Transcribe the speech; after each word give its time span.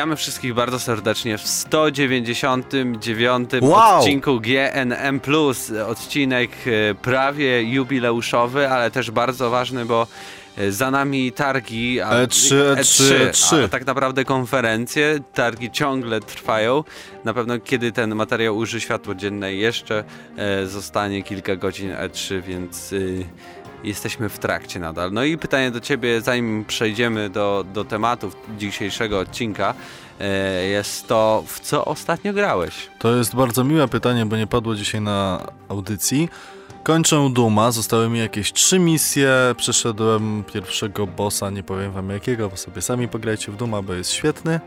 Witamy 0.00 0.16
wszystkich 0.16 0.54
bardzo 0.54 0.78
serdecznie 0.78 1.38
w 1.38 1.46
199 1.46 3.50
Wow! 3.60 3.98
odcinku 3.98 4.40
GNM+. 4.40 5.20
Odcinek 5.86 6.50
e, 6.66 6.94
prawie 6.94 7.62
jubileuszowy, 7.62 8.68
ale 8.68 8.90
też 8.90 9.10
bardzo 9.10 9.50
ważny, 9.50 9.84
bo 9.84 10.06
e, 10.58 10.72
za 10.72 10.90
nami 10.90 11.32
targi, 11.32 12.00
a, 12.00 12.10
E3, 12.10 12.54
E3, 12.74 13.30
E3. 13.30 13.64
a 13.64 13.68
tak 13.68 13.86
naprawdę 13.86 14.24
konferencje, 14.24 15.18
targi 15.34 15.70
ciągle 15.70 16.20
trwają. 16.20 16.84
Na 17.24 17.34
pewno 17.34 17.58
kiedy 17.58 17.92
ten 17.92 18.14
materiał 18.14 18.56
ujrzy 18.56 18.80
światło 18.80 19.14
dzienne 19.14 19.54
jeszcze 19.54 20.04
e, 20.36 20.66
zostanie 20.66 21.22
kilka 21.22 21.56
godzin 21.56 21.90
E3, 21.90 22.42
więc 22.42 22.92
y, 22.92 23.26
jesteśmy 23.84 24.28
w 24.28 24.38
trakcie 24.38 24.80
nadal. 24.80 25.12
No 25.12 25.24
i 25.24 25.38
pytanie 25.38 25.70
do 25.70 25.80
ciebie, 25.80 26.20
zanim 26.20 26.64
przejdziemy 26.64 27.30
do, 27.30 27.64
do 27.74 27.84
tematów 27.84 28.36
dzisiejszego 28.58 29.18
odcinka, 29.18 29.74
e, 30.20 30.64
jest 30.64 31.06
to, 31.06 31.44
w 31.46 31.60
co 31.60 31.84
ostatnio 31.84 32.32
grałeś? 32.32 32.88
To 32.98 33.16
jest 33.16 33.34
bardzo 33.34 33.64
miłe 33.64 33.88
pytanie, 33.88 34.26
bo 34.26 34.36
nie 34.36 34.46
padło 34.46 34.74
dzisiaj 34.74 35.00
na 35.00 35.46
audycji. 35.68 36.28
Kończę 36.82 37.30
Duma, 37.32 37.70
zostały 37.70 38.08
mi 38.08 38.18
jakieś 38.18 38.52
trzy 38.52 38.78
misje, 38.78 39.30
przeszedłem 39.56 40.44
pierwszego 40.52 41.06
bossa, 41.06 41.50
nie 41.50 41.62
powiem 41.62 41.92
wam 41.92 42.10
jakiego, 42.10 42.48
bo 42.48 42.56
sobie 42.56 42.82
sami 42.82 43.08
pograjcie 43.08 43.52
w 43.52 43.56
Duma, 43.56 43.82
bo 43.82 43.94
jest 43.94 44.10
świetny. 44.10 44.60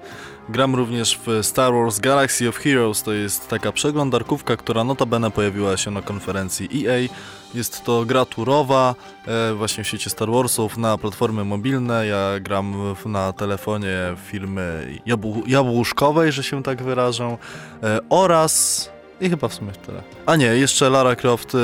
Gram 0.49 0.76
również 0.76 1.20
w 1.26 1.45
Star 1.45 1.73
Wars 1.73 1.99
Galaxy 1.99 2.49
of 2.49 2.57
Heroes, 2.57 3.04
to 3.04 3.13
jest 3.13 3.49
taka 3.49 3.71
przeglądarkówka, 3.71 4.57
która 4.57 4.84
notabene 4.84 5.31
pojawiła 5.31 5.77
się 5.77 5.91
na 5.91 6.02
konferencji 6.02 6.88
EA. 6.88 7.09
Jest 7.54 7.84
to 7.84 8.05
gra 8.05 8.26
turowa, 8.26 8.95
e, 9.27 9.54
właśnie 9.54 9.84
w 9.84 9.88
świecie 9.88 10.10
Star 10.10 10.32
Warsów, 10.32 10.77
na 10.77 10.98
platformy 10.98 11.45
mobilne. 11.45 12.07
Ja 12.07 12.40
gram 12.40 12.95
na 13.05 13.34
telefonie 13.34 13.98
firmy 14.26 14.98
jabł 15.05 15.43
jabłuszkowej, 15.48 16.32
że 16.32 16.43
się 16.43 16.63
tak 16.63 16.84
wyrażę, 16.84 17.38
e, 17.84 17.99
oraz 18.10 18.93
chyba 19.22 19.48
w 19.48 19.54
sumie 19.54 19.72
tyle. 19.72 20.02
A 20.26 20.36
nie, 20.36 20.46
jeszcze 20.46 20.90
Lara 20.90 21.16
Croft 21.16 21.56
e, 21.56 21.58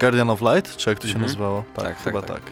Guardian 0.00 0.30
of 0.30 0.40
Light, 0.40 0.76
czy 0.76 0.90
jak 0.90 0.98
to 0.98 1.04
się 1.06 1.12
Mhm. 1.14 1.26
nazywało? 1.26 1.64
Tak, 1.74 1.84
Tak, 1.84 1.94
tak, 1.94 2.04
chyba 2.04 2.22
tak. 2.22 2.30
tak. 2.30 2.42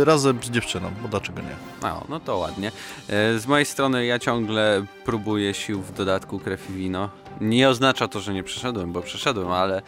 E, 0.00 0.04
razem 0.04 0.38
z 0.42 0.50
dziewczyną, 0.50 0.90
bo 1.02 1.08
dlaczego 1.08 1.40
nie? 1.42 1.88
O, 1.90 2.04
no 2.08 2.20
to 2.20 2.38
ładnie. 2.38 2.72
E, 3.08 3.38
Z 3.38 3.46
mojej 3.46 3.66
strony 3.66 4.06
ja 4.06 4.18
ciągle 4.18 4.84
próbuję 5.04 5.54
sił 5.54 5.82
w 5.82 5.92
dodatku 5.92 6.38
krew 6.38 6.70
i 6.70 6.72
wino. 6.72 7.08
Nie 7.40 7.68
oznacza 7.68 8.08
to, 8.08 8.20
że 8.20 8.34
nie 8.34 8.42
przeszedłem, 8.42 8.92
bo 8.92 9.02
przeszedłem, 9.02 9.50
ale 9.50 9.82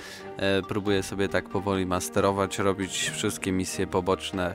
próbuję 0.69 1.03
sobie 1.03 1.29
tak 1.29 1.49
powoli 1.49 1.87
masterować, 1.87 2.59
robić 2.59 3.11
wszystkie 3.15 3.53
misje 3.53 3.87
poboczne, 3.87 4.55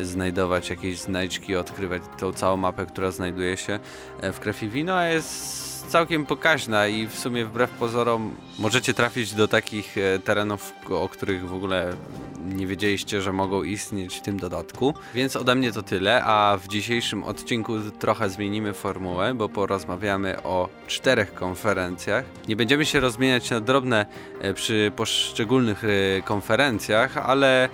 znajdować 0.00 0.70
jakieś 0.70 0.98
znajdźki, 0.98 1.56
odkrywać 1.56 2.02
tą 2.18 2.32
całą 2.32 2.56
mapę, 2.56 2.86
która 2.86 3.10
znajduje 3.10 3.56
się 3.56 3.78
w 4.22 4.38
krew 4.40 4.62
i 4.62 4.68
wino, 4.68 4.94
a 4.94 5.06
jest 5.06 5.73
całkiem 5.88 6.26
pokaźna 6.26 6.86
i 6.86 7.06
w 7.06 7.18
sumie 7.18 7.44
wbrew 7.44 7.70
pozorom 7.70 8.34
możecie 8.58 8.94
trafić 8.94 9.34
do 9.34 9.48
takich 9.48 9.98
e, 9.98 10.18
terenów, 10.18 10.72
o 10.90 11.08
których 11.08 11.48
w 11.48 11.54
ogóle 11.54 11.96
nie 12.44 12.66
wiedzieliście, 12.66 13.20
że 13.20 13.32
mogą 13.32 13.62
istnieć 13.62 14.16
w 14.16 14.20
tym 14.20 14.38
dodatku. 14.38 14.94
Więc 15.14 15.36
ode 15.36 15.54
mnie 15.54 15.72
to 15.72 15.82
tyle, 15.82 16.24
a 16.24 16.58
w 16.62 16.68
dzisiejszym 16.68 17.24
odcinku 17.24 17.72
trochę 17.98 18.30
zmienimy 18.30 18.72
formułę, 18.72 19.34
bo 19.34 19.48
porozmawiamy 19.48 20.42
o 20.42 20.68
czterech 20.86 21.34
konferencjach. 21.34 22.24
Nie 22.48 22.56
będziemy 22.56 22.86
się 22.86 23.00
rozmieniać 23.00 23.50
na 23.50 23.60
drobne 23.60 24.06
e, 24.40 24.54
przy 24.54 24.92
poszczególnych 24.96 25.84
e, 25.84 26.22
konferencjach, 26.22 27.16
ale 27.16 27.68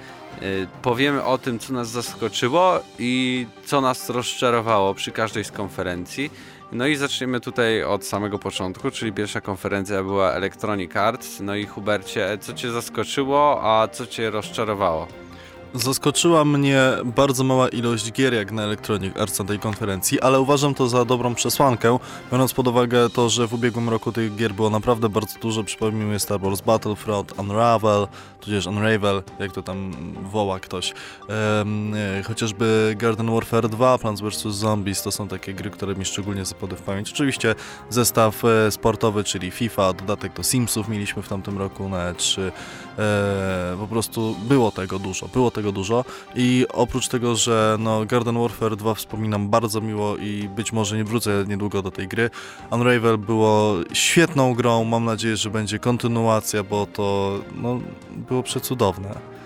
powiemy 0.83 1.25
o 1.25 1.39
tym, 1.39 1.59
co 1.59 1.73
nas 1.73 1.89
zaskoczyło 1.89 2.81
i 2.99 3.47
co 3.65 3.81
nas 3.81 4.11
rozczarowało 4.11 4.95
przy 4.95 5.13
każdej 5.13 5.45
z 5.45 5.53
konferencji. 5.53 6.31
No 6.73 6.87
i 6.87 6.97
zaczniemy 6.97 7.41
tutaj 7.41 7.85
od 7.85 8.05
samego 8.05 8.39
początku, 8.39 8.91
czyli 8.91 9.13
pierwsza 9.13 9.41
konferencja 9.41 10.03
była 10.03 10.33
Electronic 10.33 10.97
Arts. 10.97 11.41
No 11.41 11.57
i 11.57 11.67
Hubercie, 11.67 12.39
co 12.41 12.53
Cię 12.53 12.71
zaskoczyło, 12.71 13.61
a 13.63 13.89
co 13.89 14.07
Cię 14.07 14.31
rozczarowało? 14.31 15.09
Zaskoczyła 15.75 16.45
mnie 16.45 16.83
bardzo 17.05 17.45
mała 17.45 17.69
ilość 17.69 18.13
gier 18.13 18.35
jak 18.35 18.53
na 18.53 18.63
Electronic 18.63 19.17
Arts 19.17 19.39
na 19.39 19.45
tej 19.45 19.59
konferencji, 19.59 20.21
ale 20.21 20.41
uważam 20.41 20.75
to 20.75 20.89
za 20.89 21.05
dobrą 21.05 21.35
przesłankę, 21.35 21.99
biorąc 22.33 22.53
pod 22.53 22.69
uwagę 22.69 23.11
to, 23.11 23.29
że 23.29 23.47
w 23.47 23.55
ubiegłym 23.55 23.89
roku 23.89 24.13
tych 24.13 24.37
gier 24.37 24.53
było 24.55 24.71
naprawdę 24.71 25.09
bardzo 25.09 25.39
dużo. 25.39 25.65
Przypomnijmy 25.65 26.19
Star 26.21 26.41
Wars 26.41 26.61
Battlefront, 26.61 27.33
Unravel, 27.39 28.07
tudzież 28.41 28.67
Unravel, 28.67 29.23
jak 29.39 29.53
to 29.53 29.63
tam 29.63 29.93
woła 30.31 30.61
ktoś. 30.61 30.93
E, 31.29 32.23
chociażby 32.23 32.95
Garden 32.99 33.31
Warfare 33.35 33.69
2, 33.69 33.99
Plants 33.99 34.21
vs. 34.21 34.43
Zombies, 34.43 35.03
to 35.03 35.13
są 35.13 35.29
takie 35.29 35.55
gry, 35.55 35.71
które 35.71 35.95
mi 35.95 36.05
szczególnie 36.05 36.45
zapadły 36.45 36.79
w 36.79 36.83
pamięć. 36.83 37.13
Oczywiście 37.13 37.55
zestaw 37.91 38.45
e, 38.45 38.71
sportowy, 38.71 39.25
czyli 39.25 39.51
FIFA, 39.51 39.93
dodatek 39.93 40.33
do 40.33 40.43
Simsów 40.43 40.89
mieliśmy 40.89 41.23
w 41.23 41.29
tamtym 41.29 41.59
roku 41.59 41.89
na 41.89 42.13
E3. 42.13 42.41
E, 42.99 43.77
po 43.81 43.87
prostu 43.87 44.37
było 44.49 44.71
tego 44.71 44.99
dużo, 44.99 45.29
było 45.29 45.51
tego 45.51 45.60
dużo. 45.63 46.05
I 46.35 46.67
oprócz 46.73 47.09
tego, 47.09 47.37
że 47.37 47.77
no 47.79 48.05
Garden 48.05 48.39
Warfare 48.39 48.77
2 48.77 48.95
wspominam 48.95 49.49
bardzo 49.49 49.81
miło 49.81 50.17
i 50.17 50.49
być 50.57 50.73
może 50.73 50.97
nie 50.97 51.05
wrócę 51.05 51.45
niedługo 51.49 51.83
do 51.83 51.91
tej 51.91 52.09
gry, 52.09 52.31
Unravel 52.71 53.19
było 53.19 53.75
świetną 53.93 54.55
grą, 54.55 54.85
mam 54.85 55.05
nadzieję, 55.05 55.37
że 55.37 55.51
będzie 55.51 55.79
kontynuacja, 55.79 56.65
bo 56.65 56.87
to 56.87 57.39
no, 57.55 57.81
było 58.29 58.43
przecudowne. 58.43 59.40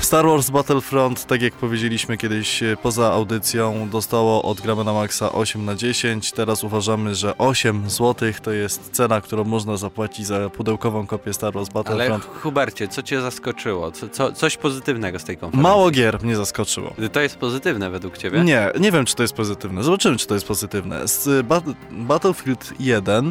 Star 0.00 0.26
Wars 0.26 0.50
Battlefront, 0.50 1.26
tak 1.26 1.42
jak 1.42 1.54
powiedzieliśmy 1.54 2.16
kiedyś 2.16 2.62
e, 2.62 2.76
poza 2.82 3.12
audycją, 3.12 3.88
dostało 3.88 4.42
od 4.42 4.60
Gramy 4.60 4.84
na 4.84 4.92
Maxa 4.92 5.32
8 5.32 5.64
na 5.64 5.74
10. 5.74 6.32
Teraz 6.32 6.64
uważamy, 6.64 7.14
że 7.14 7.38
8 7.38 7.90
zł 7.90 8.32
to 8.42 8.50
jest 8.50 8.90
cena, 8.90 9.20
którą 9.20 9.44
można 9.44 9.76
zapłacić 9.76 10.26
za 10.26 10.50
pudełkową 10.50 11.06
kopię 11.06 11.32
Star 11.32 11.52
Wars 11.52 11.68
Ale 11.74 11.84
Battlefront. 11.84 12.24
Hubercie, 12.24 12.88
co 12.88 13.02
Cię 13.02 13.20
zaskoczyło? 13.20 13.92
Co, 13.92 14.08
co, 14.08 14.32
coś 14.32 14.56
pozytywnego 14.56 15.18
z 15.18 15.24
tej 15.24 15.36
konferencji? 15.36 15.62
Mało 15.62 15.90
gier 15.90 16.22
mnie 16.22 16.36
zaskoczyło. 16.36 16.94
To 17.12 17.20
jest 17.20 17.36
pozytywne 17.36 17.90
według 17.90 18.18
Ciebie? 18.18 18.44
Nie, 18.44 18.70
nie 18.80 18.92
wiem, 18.92 19.04
czy 19.04 19.14
to 19.14 19.22
jest 19.22 19.34
pozytywne. 19.34 19.82
Zobaczymy, 19.82 20.16
czy 20.16 20.26
to 20.26 20.34
jest 20.34 20.46
pozytywne. 20.46 21.08
Z 21.08 21.26
y, 21.26 21.44
Bat 21.44 21.64
Battlefield 21.90 22.72
1, 22.80 23.30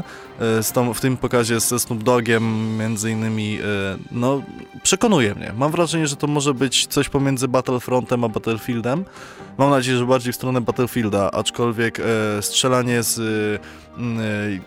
y, 0.60 0.64
z 0.64 0.72
tą, 0.72 0.94
w 0.94 1.02
tym 1.02 1.18
pokazie 1.18 1.60
ze 1.60 1.80
Snoop 1.80 2.04
Dogiem, 2.04 2.78
między 2.78 3.12
innymi, 3.12 3.60
no, 4.12 4.42
przekonuje 4.84 5.36
mnie. 5.36 5.54
Mam 5.58 5.72
wrażenie, 5.72 6.08
że 6.08 6.16
to 6.16 6.28
może 6.34 6.54
być 6.54 6.88
coś 6.88 7.10
pomiędzy 7.10 7.48
Battlefrontem 7.48 8.24
a 8.24 8.30
Battlefieldem. 8.30 9.06
Mam 9.58 9.70
nadzieję, 9.70 9.98
że 9.98 10.06
bardziej 10.06 10.34
w 10.34 10.36
stronę 10.36 10.62
Battlefielda, 10.62 11.32
aczkolwiek 11.32 12.00
y, 12.00 12.04
strzelanie 12.42 13.04
z 13.04 13.20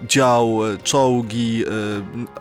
dział, 0.09 0.67
y, 0.67 0.79
czołgi, 0.79 1.65
y, 1.67 1.69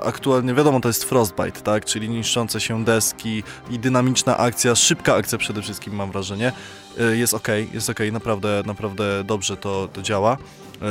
aktualnie 0.05 0.53
wiadomo, 0.53 0.79
to 0.79 0.89
jest 0.89 1.03
Frostbite, 1.03 1.61
tak? 1.61 1.85
Czyli 1.85 2.09
niszczące 2.09 2.61
się 2.61 2.83
deski 2.83 3.43
i 3.69 3.79
dynamiczna 3.79 4.37
akcja, 4.37 4.75
szybka 4.75 5.15
akcja 5.15 5.37
przede 5.37 5.61
wszystkim, 5.61 5.95
mam 5.95 6.11
wrażenie. 6.11 6.51
Y, 6.99 7.17
jest 7.17 7.33
ok, 7.33 7.47
jest 7.73 7.89
ok, 7.89 7.99
naprawdę, 8.11 8.63
naprawdę 8.65 9.23
dobrze 9.23 9.57
to, 9.57 9.87
to 9.93 10.01
działa. 10.01 10.37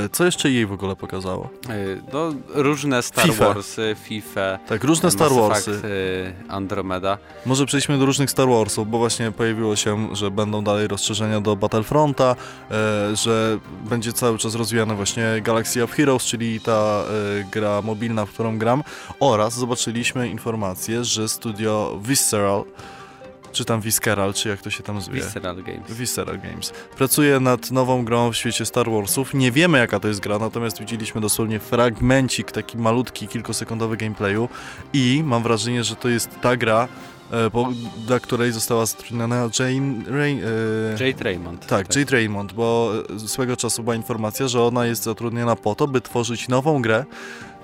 Y, 0.06 0.08
Co 0.08 0.24
jeszcze 0.24 0.50
jej 0.50 0.66
w 0.66 0.72
ogóle 0.72 0.96
pokazało? 0.96 1.48
Y, 1.70 2.02
No, 2.12 2.34
różne 2.48 3.02
Star 3.02 3.24
FIFA. 3.26 3.44
Warsy, 3.54 3.96
FIFA, 4.04 4.58
Tak, 4.68 4.84
różne 4.84 5.10
Star 5.10 5.30
Mass 5.30 5.40
Warsy. 5.40 5.70
Effect, 5.70 5.84
y, 5.84 6.34
Andromeda. 6.52 7.18
Może 7.46 7.66
przejdźmy 7.66 7.98
do 7.98 8.06
różnych 8.06 8.30
Star 8.30 8.48
Warsów, 8.48 8.90
bo 8.90 8.98
właśnie 8.98 9.32
pojawiło 9.32 9.76
się, 9.76 10.08
że 10.16 10.30
będą 10.30 10.64
dalej 10.64 10.88
rozszerzenia 10.88 11.40
do 11.40 11.56
Battlefronta, 11.56 12.36
że 13.14 13.58
będzie 13.88 14.12
cały 14.12 14.38
czas 14.38 14.54
rozwijana 14.54 14.94
właśnie 14.94 15.40
Galaxy 15.42 15.83
of 15.84 15.92
Heroes, 15.92 16.24
czyli 16.24 16.60
ta 16.60 16.72
e, 16.72 17.44
gra 17.52 17.82
mobilna, 17.82 18.26
w 18.26 18.30
którą 18.30 18.58
gram, 18.58 18.82
oraz 19.20 19.54
zobaczyliśmy 19.54 20.28
informację, 20.28 21.04
że 21.04 21.28
studio 21.28 22.00
Visceral, 22.02 22.64
czy 23.54 23.64
tam 23.64 23.80
Visceral, 23.80 24.34
czy 24.34 24.48
jak 24.48 24.62
to 24.62 24.70
się 24.70 24.82
tam 24.82 25.00
zwie? 25.00 25.14
Visceral 25.14 25.62
Games. 25.62 25.90
Visceral 25.92 26.40
Games. 26.40 26.72
Pracuje 26.96 27.40
nad 27.40 27.70
nową 27.70 28.04
grą 28.04 28.32
w 28.32 28.36
świecie 28.36 28.66
Star 28.66 28.90
Warsów. 28.90 29.34
Nie 29.34 29.52
wiemy 29.52 29.78
jaka 29.78 30.00
to 30.00 30.08
jest 30.08 30.20
gra, 30.20 30.38
natomiast 30.38 30.80
widzieliśmy 30.80 31.20
dosłownie 31.20 31.60
fragmencik, 31.60 32.52
taki 32.52 32.78
malutki, 32.78 33.28
kilkusekundowy 33.28 33.96
gameplayu 33.96 34.48
i 34.92 35.22
mam 35.26 35.42
wrażenie, 35.42 35.84
że 35.84 35.96
to 35.96 36.08
jest 36.08 36.28
ta 36.40 36.56
gra, 36.56 36.88
po, 37.52 37.72
dla 38.06 38.20
której 38.20 38.52
została 38.52 38.86
zatrudniona 38.86 39.48
Jane... 39.58 40.18
Rain, 40.18 40.40
e, 41.00 41.06
Jade 41.06 41.24
Raymond. 41.24 41.66
tak, 41.66 41.96
Jade 41.96 42.12
Raymond, 42.12 42.52
bo 42.52 42.92
e, 43.16 43.28
swego 43.28 43.56
czasu 43.56 43.82
była 43.82 43.96
informacja, 43.96 44.48
że 44.48 44.62
ona 44.62 44.86
jest 44.86 45.02
zatrudniona 45.02 45.56
po 45.56 45.74
to, 45.74 45.88
by 45.88 46.00
tworzyć 46.00 46.48
nową 46.48 46.82
grę 46.82 47.04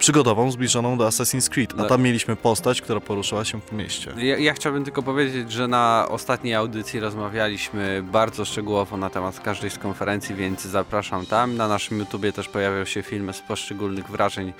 przygodową 0.00 0.50
zbliżoną 0.50 0.98
do 0.98 1.06
Assassin's 1.08 1.48
Creed, 1.48 1.72
a 1.72 1.76
No. 1.76 1.84
tam 1.84 2.02
mieliśmy 2.02 2.36
postać, 2.36 2.80
która 2.82 3.00
poruszała 3.00 3.44
się 3.44 3.60
po 3.60 3.76
mieście. 3.76 4.12
Ja, 4.16 4.38
ja 4.38 4.52
chciałbym 4.54 4.84
tylko 4.84 5.02
powiedzieć, 5.02 5.52
że 5.52 5.68
na 5.68 6.06
ostatniej 6.08 6.54
audycji 6.54 7.00
rozmawialiśmy 7.00 8.02
bardzo 8.12 8.44
szczegółowo 8.44 8.96
na 8.96 9.10
temat 9.10 9.40
każdej 9.40 9.70
z 9.70 9.78
konferencji, 9.78 10.34
więc 10.34 10.62
zapraszam 10.62 11.26
tam. 11.26 11.56
Na 11.56 11.68
naszym 11.68 11.98
YouTubie 11.98 12.32
też 12.32 12.48
pojawią 12.48 12.84
się 12.84 13.02
filmy 13.02 13.32
z 13.32 13.40
poszczególnych 13.40 14.08
wrażeń 14.10 14.52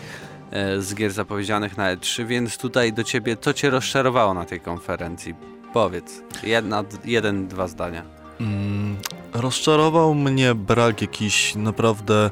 e, 0.50 0.80
z 0.82 0.94
gier 0.94 1.10
zapowiedzianych 1.12 1.76
na 1.76 1.96
E3, 1.96 2.26
więc 2.26 2.58
tutaj 2.58 2.92
do 2.92 3.04
ciebie, 3.04 3.36
co 3.36 3.52
cię 3.52 3.70
rozczarowało 3.70 4.34
na 4.34 4.44
tej 4.44 4.60
konferencji? 4.60 5.34
Powiedz, 5.72 6.22
jedna, 6.42 6.84
jeden, 7.04 7.48
dwa 7.48 7.68
zdania. 7.68 8.02
Mm, 8.40 8.96
rozczarował 9.32 10.14
mnie 10.14 10.54
brak 10.54 11.02
jakichś 11.02 11.54
naprawdę 11.54 12.30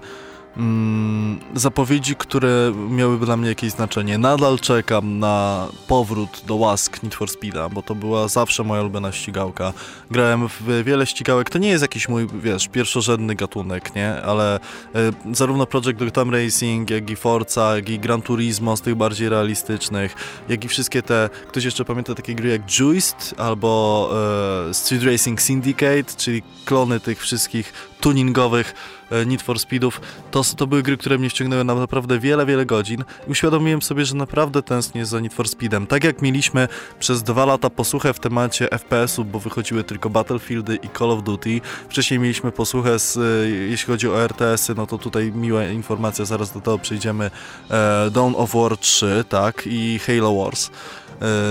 mm, 0.59 1.39
zapowiedzi, 1.55 2.17
które 2.17 2.73
miałyby 2.91 3.27
dla 3.27 3.37
mnie 3.37 3.49
jakieś 3.49 3.71
znaczenie. 3.71 4.19
Nadal 4.19 4.59
czekam 4.59 5.19
na 5.19 5.67
powrót 5.87 6.43
do 6.47 6.55
łask 6.55 7.03
Need 7.03 7.15
for 7.15 7.29
Speeda, 7.31 7.69
bo 7.69 7.83
to 7.83 7.95
była 7.95 8.29
zawsze 8.29 8.65
moja 8.65 8.81
ulubiona 8.81 9.13
ścigałka. 9.13 9.73
Grałem 10.11 10.49
w 10.49 10.85
wiele 10.85 11.07
ścigałek, 11.07 11.51
to 11.51 11.59
nie 11.59 11.69
jest 11.69 11.83
jakiś 11.83 12.09
mój, 12.09 12.27
wiesz, 12.43 12.69
pierwszorzędny 12.69 13.35
gatunek, 13.35 13.95
nie? 13.95 14.23
Ale 14.23 14.61
e, 14.95 15.35
zarówno 15.35 15.67
Project 15.67 15.99
Gotham 15.99 16.31
Racing, 16.31 16.91
jak 16.91 17.11
i 17.11 17.17
Forza, 17.17 17.77
jak 17.77 17.89
i 17.89 17.99
Gran 17.99 18.23
Turismo 18.23 18.77
z 18.77 18.81
tych 18.81 18.95
bardziej 18.95 19.29
realistycznych, 19.29 20.15
jak 20.49 20.65
i 20.65 20.69
wszystkie 20.69 21.03
te, 21.03 21.31
ktoś 21.49 21.65
jeszcze 21.65 21.85
pamięta 21.85 22.15
takie 22.15 22.35
gry 22.35 22.49
jak 22.49 22.79
Juiced 22.79 23.35
albo 23.39 24.11
e, 24.71 24.75
Street 24.75 25.03
Racing 25.03 25.43
Syndicate, 25.43 26.17
czyli 26.17 26.43
klony 26.65 27.01
tych 27.01 27.21
wszystkich 27.21 27.73
tuningowych 28.01 28.75
Need 29.27 29.43
for 29.43 29.59
Speedów, 29.59 30.01
to, 30.31 30.43
to 30.57 30.67
były 30.67 30.83
gry, 30.83 30.97
które 30.97 31.19
mnie 31.19 31.31
ściągnęły 31.31 31.65
na 31.65 31.75
naprawdę 31.75 32.19
wiele, 32.19 32.47
wiele 32.47 32.67
godzin 32.67 33.05
i 33.29 33.31
uświadomiłem 33.31 33.83
sobie, 33.83 34.05
że 34.05 34.15
naprawdę 34.15 34.63
tęsknię 34.63 35.07
za 35.07 35.21
Need 35.21 35.35
for 35.35 35.49
Speedem. 35.49 35.87
Tak 35.87 36.05
jak 36.05 36.23
mieliśmy 36.23 36.69
przez 36.99 37.23
dwa 37.23 37.45
lata 37.45 37.71
posłuchę 37.71 38.15
w 38.15 38.21
temacie 38.21 38.69
FPS-ów, 38.71 39.31
bo 39.31 39.39
wychodziły 39.41 39.85
tylko 39.85 40.11
Battlefieldy 40.11 40.77
i 40.77 40.89
Call 40.99 41.11
of 41.11 41.23
Duty. 41.23 41.61
Wcześniej 41.89 42.21
mieliśmy 42.21 42.53
posłuchę, 42.53 42.99
z, 42.99 43.17
e, 43.17 43.21
jeśli 43.51 43.87
chodzi 43.87 44.09
o 44.09 44.23
RTS-y, 44.25 44.75
no 44.75 44.87
to 44.87 44.99
tutaj 44.99 45.33
miła 45.33 45.65
informacja, 45.65 46.25
zaraz 46.25 46.53
do 46.53 46.61
tego 46.61 46.79
przejdziemy. 46.79 47.31
E, 47.71 48.11
Dawn 48.11 48.35
of 48.37 48.55
War 48.55 48.79
3, 48.79 49.25
tak, 49.29 49.63
i 49.67 49.99
Halo 50.07 50.35
Wars 50.35 50.69
e, 50.69 50.71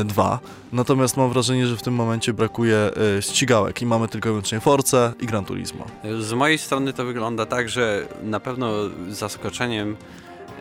2. 0.05 0.39
Natomiast 0.73 1.17
mam 1.17 1.29
wrażenie, 1.29 1.67
że 1.67 1.77
w 1.77 1.81
tym 1.81 1.93
momencie 1.93 2.33
brakuje 2.33 2.77
e, 3.17 3.21
ścigałek 3.21 3.81
i 3.81 3.85
mamy 3.85 4.07
tylko 4.07 4.29
i 4.29 4.31
wyłącznie 4.31 4.59
Force 4.59 5.13
i 5.19 5.25
Gran 5.25 5.45
Turismo. 5.45 5.85
Z 6.19 6.33
mojej 6.33 6.57
strony 6.57 6.93
to 6.93 7.05
wygląda 7.05 7.45
tak, 7.45 7.69
że 7.69 8.07
na 8.23 8.39
pewno 8.39 8.71
zaskoczeniem, 9.09 9.97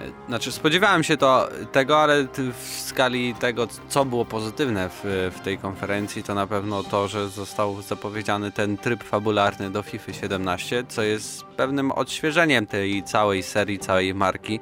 e, 0.01 0.27
znaczy 0.29 0.53
spodziewałem 0.53 1.05
się 1.05 1.17
to, 1.17 1.49
tego, 1.73 1.99
ale 1.99 2.27
w 2.53 2.83
skali 2.85 3.35
tego, 3.35 3.69
co 3.89 4.05
było 4.05 4.25
pozytywne 4.25 4.89
w, 4.89 5.31
w 5.37 5.41
tej 5.41 5.59
konferencji, 5.59 6.23
to 6.23 6.35
na 6.35 6.47
pewno 6.47 6.83
to, 6.83 7.09
że 7.09 7.29
został 7.29 7.83
zapowiedziany 7.83 8.53
ten 8.53 8.77
tryb 8.77 9.05
fabularny 9.05 9.71
do 9.71 9.83
FIFA 9.83 10.13
17, 10.13 10.85
co 10.89 11.03
jest 11.03 11.45
pewnym 11.45 11.93
odświeżeniem 11.93 12.67
tej 12.67 13.03
całej 13.03 13.43
serii, 13.43 13.79
całej 13.79 14.15
marki. 14.15 14.61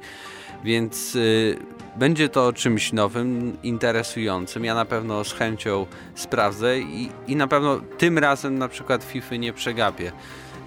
Więc 0.65 1.15
y, 1.15 1.57
będzie 1.95 2.29
to 2.29 2.53
czymś 2.53 2.93
nowym, 2.93 3.57
interesującym. 3.63 4.65
Ja 4.65 4.75
na 4.75 4.85
pewno 4.85 5.23
z 5.23 5.33
chęcią 5.33 5.85
sprawdzę 6.15 6.79
i, 6.79 7.09
i 7.27 7.35
na 7.35 7.47
pewno 7.47 7.81
tym 7.97 8.17
razem 8.17 8.57
na 8.57 8.67
przykład 8.67 9.03
FIFA 9.03 9.35
nie 9.35 9.53
przegapię. 9.53 10.11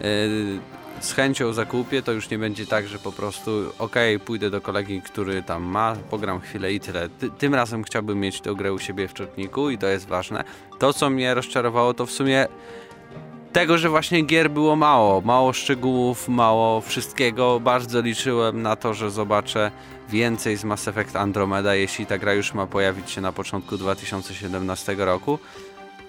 Y, 0.05 0.59
z 1.01 1.13
chęcią 1.13 1.53
zakupię, 1.53 2.03
to 2.03 2.13
już 2.13 2.31
nie 2.31 2.39
będzie 2.39 2.67
tak, 2.67 2.89
że 2.89 2.99
po 2.99 3.13
prostu 3.13 3.51
okej, 3.79 4.21
pójdę 4.21 4.51
do 4.51 4.61
kolegi, 4.61 5.03
który 5.03 5.43
tam 5.43 5.63
ma, 5.63 5.97
pogram 6.11 6.41
chwilę 6.41 6.73
i 6.73 6.81
tyle. 6.81 7.09
Ty, 7.09 7.31
tym 7.31 7.55
razem 7.55 7.85
chciałbym 7.85 8.21
mieć 8.21 8.41
tę 8.41 8.55
grę 8.55 8.73
u 8.73 8.79
siebie 8.79 9.09
w 9.09 9.15
czytniku 9.15 9.71
i 9.71 9.79
to 9.79 9.87
jest 9.87 10.07
ważne. 10.07 10.45
To, 10.79 10.93
co 10.93 11.11
mnie 11.11 11.35
rozczarowało, 11.35 11.95
to 11.95 12.07
w 12.07 12.11
sumie 12.11 12.47
tego, 13.53 13.79
że 13.79 13.89
właśnie 13.89 14.23
gier 14.23 14.51
było 14.51 14.77
mało, 14.77 15.21
mało 15.21 15.53
szczegółów, 15.53 16.29
mało 16.29 16.81
wszystkiego. 16.81 17.61
Bardzo 17.61 18.01
liczyłem 18.01 18.63
na 18.63 18.77
to, 18.77 18.95
że 18.95 19.11
zobaczę 19.11 19.71
więcej 20.09 20.57
z 20.57 20.65
Mass 20.65 20.89
Effect 20.89 21.17
Andromeda, 21.17 21.75
jeśli 21.75 22.07
ta 22.07 22.19
gra 22.19 22.33
już 22.35 22.55
ma 22.55 22.67
pojawić 22.67 23.11
się 23.11 23.21
na 23.21 23.33
początku 23.33 23.77
2017 23.77 24.95
roku. 24.95 25.39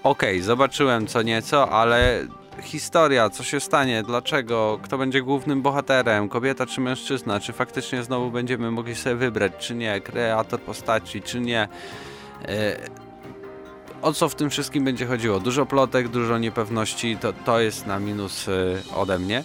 Okej, 0.02 0.42
zobaczyłem 0.42 1.06
co 1.06 1.22
nieco, 1.22 1.70
ale 1.70 2.26
historia, 2.62 3.30
co 3.30 3.44
się 3.44 3.60
stanie, 3.60 4.02
dlaczego, 4.02 4.78
kto 4.82 4.98
będzie 4.98 5.22
głównym 5.22 5.62
bohaterem, 5.62 6.28
kobieta 6.28 6.66
czy 6.66 6.80
mężczyzna, 6.80 7.40
czy 7.40 7.52
faktycznie 7.52 8.02
znowu 8.02 8.30
będziemy 8.30 8.70
mogli 8.70 8.94
sobie 8.94 9.16
wybrać, 9.16 9.52
czy 9.58 9.74
nie, 9.74 10.00
kreator 10.00 10.60
postaci, 10.60 11.22
czy 11.22 11.40
nie. 11.40 11.68
E, 12.48 12.76
o 14.02 14.12
co 14.12 14.28
w 14.28 14.34
tym 14.34 14.50
wszystkim 14.50 14.84
będzie 14.84 15.06
chodziło? 15.06 15.40
Dużo 15.40 15.66
plotek, 15.66 16.08
dużo 16.08 16.38
niepewności, 16.38 17.16
to, 17.16 17.32
to 17.32 17.60
jest 17.60 17.86
na 17.86 17.98
minus 17.98 18.48
y, 18.48 18.82
ode 18.96 19.18
mnie. 19.18 19.44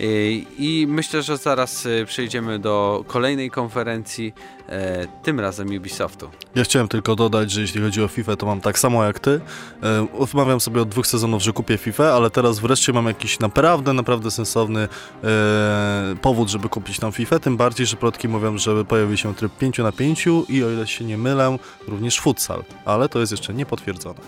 Y, 0.00 0.44
I 0.58 0.86
myślę, 0.88 1.22
że 1.22 1.36
zaraz 1.36 1.86
y, 1.86 2.04
przejdziemy 2.06 2.58
do 2.58 3.04
kolejnej 3.06 3.50
konferencji, 3.50 4.32
e, 4.68 5.06
tym 5.22 5.40
razem 5.40 5.76
Ubisoftu. 5.76 6.30
Ja 6.54 6.64
chciałem 6.64 6.88
tylko 6.88 7.16
dodać, 7.16 7.50
że 7.50 7.60
jeśli 7.60 7.80
chodzi 7.80 8.02
o 8.02 8.08
FIFA, 8.08 8.36
to 8.36 8.46
mam 8.46 8.60
tak 8.60 8.78
samo 8.78 9.04
jak 9.04 9.18
ty. 9.20 9.40
E, 9.82 10.06
Odmawiam 10.18 10.60
sobie 10.60 10.82
od 10.82 10.88
dwóch 10.88 11.06
sezonów, 11.06 11.42
że 11.42 11.52
kupię 11.52 11.78
FIFA, 11.78 12.04
ale 12.12 12.30
teraz 12.30 12.58
wreszcie 12.58 12.92
mam 12.92 13.06
jakiś 13.06 13.38
naprawdę, 13.38 13.92
naprawdę 13.92 14.30
sensowny 14.30 14.88
e, 15.24 16.16
powód, 16.22 16.48
żeby 16.48 16.68
kupić 16.68 16.98
tą 16.98 17.10
FIFA. 17.10 17.38
Tym 17.38 17.56
bardziej, 17.56 17.86
że 17.86 17.96
plotki 17.96 18.28
mówią, 18.28 18.58
że 18.58 18.84
pojawi 18.84 19.18
się 19.18 19.34
tryb 19.34 19.52
5 19.58 19.78
na 19.78 19.92
5 19.92 20.26
i 20.48 20.64
o 20.64 20.70
ile 20.70 20.86
się 20.86 21.04
nie 21.04 21.18
mylę, 21.18 21.58
również 21.88 22.20
futsal. 22.20 22.64
Ale 22.84 23.08
to 23.08 23.18
jest 23.20 23.32
jeszcze 23.32 23.54
niepotwierdzone. 23.54 24.20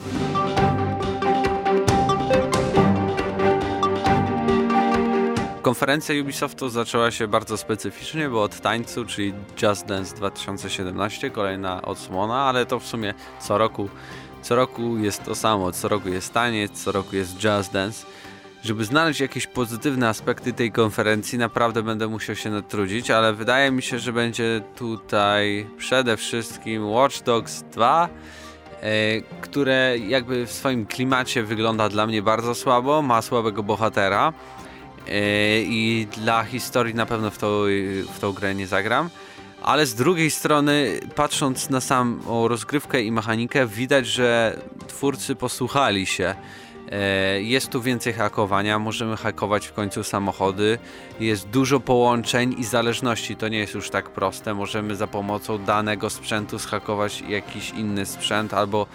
Konferencja 5.68 6.22
Ubisoftu 6.22 6.68
zaczęła 6.68 7.10
się 7.10 7.28
bardzo 7.28 7.56
specyficznie, 7.56 8.28
bo 8.28 8.42
od 8.42 8.60
tańcu, 8.60 9.04
czyli 9.04 9.34
Just 9.62 9.86
Dance 9.86 10.16
2017, 10.16 11.30
kolejna 11.30 11.82
odsłona, 11.82 12.34
ale 12.34 12.66
to 12.66 12.78
w 12.80 12.86
sumie 12.86 13.14
co 13.40 13.58
roku, 13.58 13.88
co 14.42 14.56
roku 14.56 14.96
jest 14.96 15.24
to 15.24 15.34
samo, 15.34 15.72
co 15.72 15.88
roku 15.88 16.08
jest 16.08 16.32
taniec, 16.32 16.72
co 16.84 16.92
roku 16.92 17.16
jest 17.16 17.44
Just 17.44 17.72
Dance. 17.72 18.06
Żeby 18.64 18.84
znaleźć 18.84 19.20
jakieś 19.20 19.46
pozytywne 19.46 20.08
aspekty 20.08 20.52
tej 20.52 20.72
konferencji, 20.72 21.38
naprawdę 21.38 21.82
będę 21.82 22.08
musiał 22.08 22.36
się 22.36 22.50
natrudzić, 22.50 23.10
ale 23.10 23.32
wydaje 23.32 23.70
mi 23.70 23.82
się, 23.82 23.98
że 23.98 24.12
będzie 24.12 24.62
tutaj 24.76 25.66
przede 25.78 26.16
wszystkim 26.16 26.90
Watch 26.90 27.22
Dogs 27.22 27.62
2, 27.62 28.08
e, 28.82 29.20
które 29.40 29.98
jakby 29.98 30.46
w 30.46 30.52
swoim 30.52 30.86
klimacie 30.86 31.42
wygląda 31.42 31.88
dla 31.88 32.06
mnie 32.06 32.22
bardzo 32.22 32.54
słabo, 32.54 33.02
ma 33.02 33.22
słabego 33.22 33.62
bohatera. 33.62 34.32
Yy, 35.08 35.14
i 35.66 36.06
dla 36.16 36.44
historii 36.44 36.94
na 36.94 37.06
pewno 37.06 37.30
w 37.30 37.38
tą, 37.38 37.46
w 38.14 38.18
tą 38.20 38.32
grę 38.32 38.54
nie 38.54 38.66
zagram. 38.66 39.10
Ale 39.62 39.86
z 39.86 39.94
drugiej 39.94 40.30
strony, 40.30 41.00
patrząc 41.14 41.70
na 41.70 41.80
samą 41.80 42.48
rozgrywkę 42.48 43.02
i 43.02 43.12
mechanikę, 43.12 43.66
widać, 43.66 44.06
że 44.06 44.58
twórcy 44.86 45.34
posłuchali 45.36 46.06
się. 46.06 46.34
Yy, 47.34 47.42
Jest 47.42 47.68
tu 47.70 47.82
więcej 47.82 48.12
hakowania, 48.12 48.78
możemy 48.78 49.16
hakować 49.16 49.66
w 49.66 49.72
końcu 49.72 50.04
samochody, 50.04 50.78
jest 51.20 51.48
dużo 51.48 51.80
połączeń 51.80 52.54
i 52.58 52.64
zależności, 52.64 53.36
to 53.36 53.48
nie 53.48 53.58
jest 53.58 53.74
już 53.74 53.90
tak 53.90 54.10
proste. 54.10 54.54
Możemy 54.54 54.96
za 54.96 55.06
pomocą 55.06 55.58
danego 55.58 56.10
sprzętu 56.10 56.58
zhakować 56.58 57.22
jakiś 57.28 57.70
inny 57.70 58.06
sprzęt 58.06 58.54
albo 58.54 58.86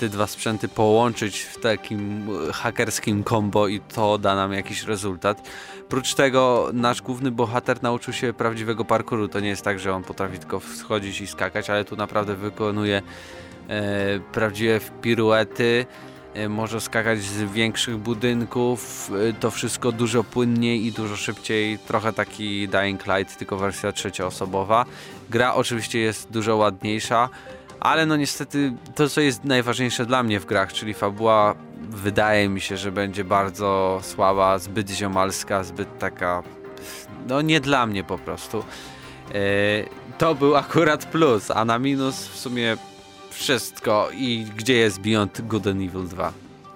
te 0.00 0.08
dwa 0.08 0.26
sprzęty 0.26 0.68
połączyć 0.68 1.40
w 1.40 1.60
takim 1.60 2.28
e, 2.48 2.52
hakerskim 2.52 3.24
combo 3.24 3.68
i 3.68 3.80
to 3.80 4.18
da 4.18 4.34
nam 4.34 4.52
jakiś 4.52 4.82
rezultat. 4.82 5.48
Prócz 5.88 6.14
tego 6.14 6.70
nasz 6.72 7.02
główny 7.02 7.30
bohater 7.30 7.82
nauczył 7.82 8.12
się 8.12 8.32
prawdziwego 8.32 8.84
parkouru. 8.84 9.28
To 9.28 9.40
nie 9.40 9.48
jest 9.48 9.62
tak, 9.62 9.78
że 9.78 9.94
on 9.94 10.02
potrafi 10.02 10.38
tylko 10.38 10.60
wschodzić 10.60 11.20
i 11.20 11.26
skakać, 11.26 11.70
ale 11.70 11.84
tu 11.84 11.96
naprawdę 11.96 12.34
wykonuje 12.34 13.02
e, 13.68 14.20
prawdziwe 14.32 14.80
piruety. 15.02 15.86
E, 16.34 16.48
może 16.48 16.80
skakać 16.80 17.20
z 17.20 17.52
większych 17.52 17.96
budynków. 17.96 19.10
E, 19.28 19.32
to 19.32 19.50
wszystko 19.50 19.92
dużo 19.92 20.24
płynniej 20.24 20.86
i 20.86 20.92
dużo 20.92 21.16
szybciej. 21.16 21.78
Trochę 21.78 22.12
taki 22.12 22.68
Dying 22.68 23.06
Light, 23.06 23.38
tylko 23.38 23.56
wersja 23.56 23.92
trzecioosobowa. 23.92 24.84
Gra 25.30 25.54
oczywiście 25.54 25.98
jest 25.98 26.30
dużo 26.30 26.56
ładniejsza. 26.56 27.28
Ale 27.80 28.06
no 28.06 28.16
niestety 28.16 28.72
to, 28.94 29.08
co 29.08 29.20
jest 29.20 29.44
najważniejsze 29.44 30.06
dla 30.06 30.22
mnie 30.22 30.40
w 30.40 30.46
grach, 30.46 30.72
czyli 30.72 30.94
fabuła, 30.94 31.54
wydaje 31.90 32.48
mi 32.48 32.60
się, 32.60 32.76
że 32.76 32.92
będzie 32.92 33.24
bardzo 33.24 34.00
słaba, 34.02 34.58
zbyt 34.58 34.90
ziomalska, 34.90 35.64
zbyt 35.64 35.98
taka. 35.98 36.42
No 37.28 37.42
nie 37.42 37.60
dla 37.60 37.86
mnie 37.86 38.04
po 38.04 38.18
prostu. 38.18 38.64
E, 39.34 39.34
to 40.18 40.34
był 40.34 40.56
akurat 40.56 41.04
plus, 41.04 41.50
a 41.50 41.64
na 41.64 41.78
minus 41.78 42.28
w 42.28 42.38
sumie 42.38 42.76
wszystko. 43.30 44.08
I 44.14 44.46
gdzie 44.56 44.74
jest 44.74 45.00
Beyond 45.00 45.40
Good 45.40 45.66
and 45.66 45.82
Evil 45.82 46.08
2? 46.08 46.32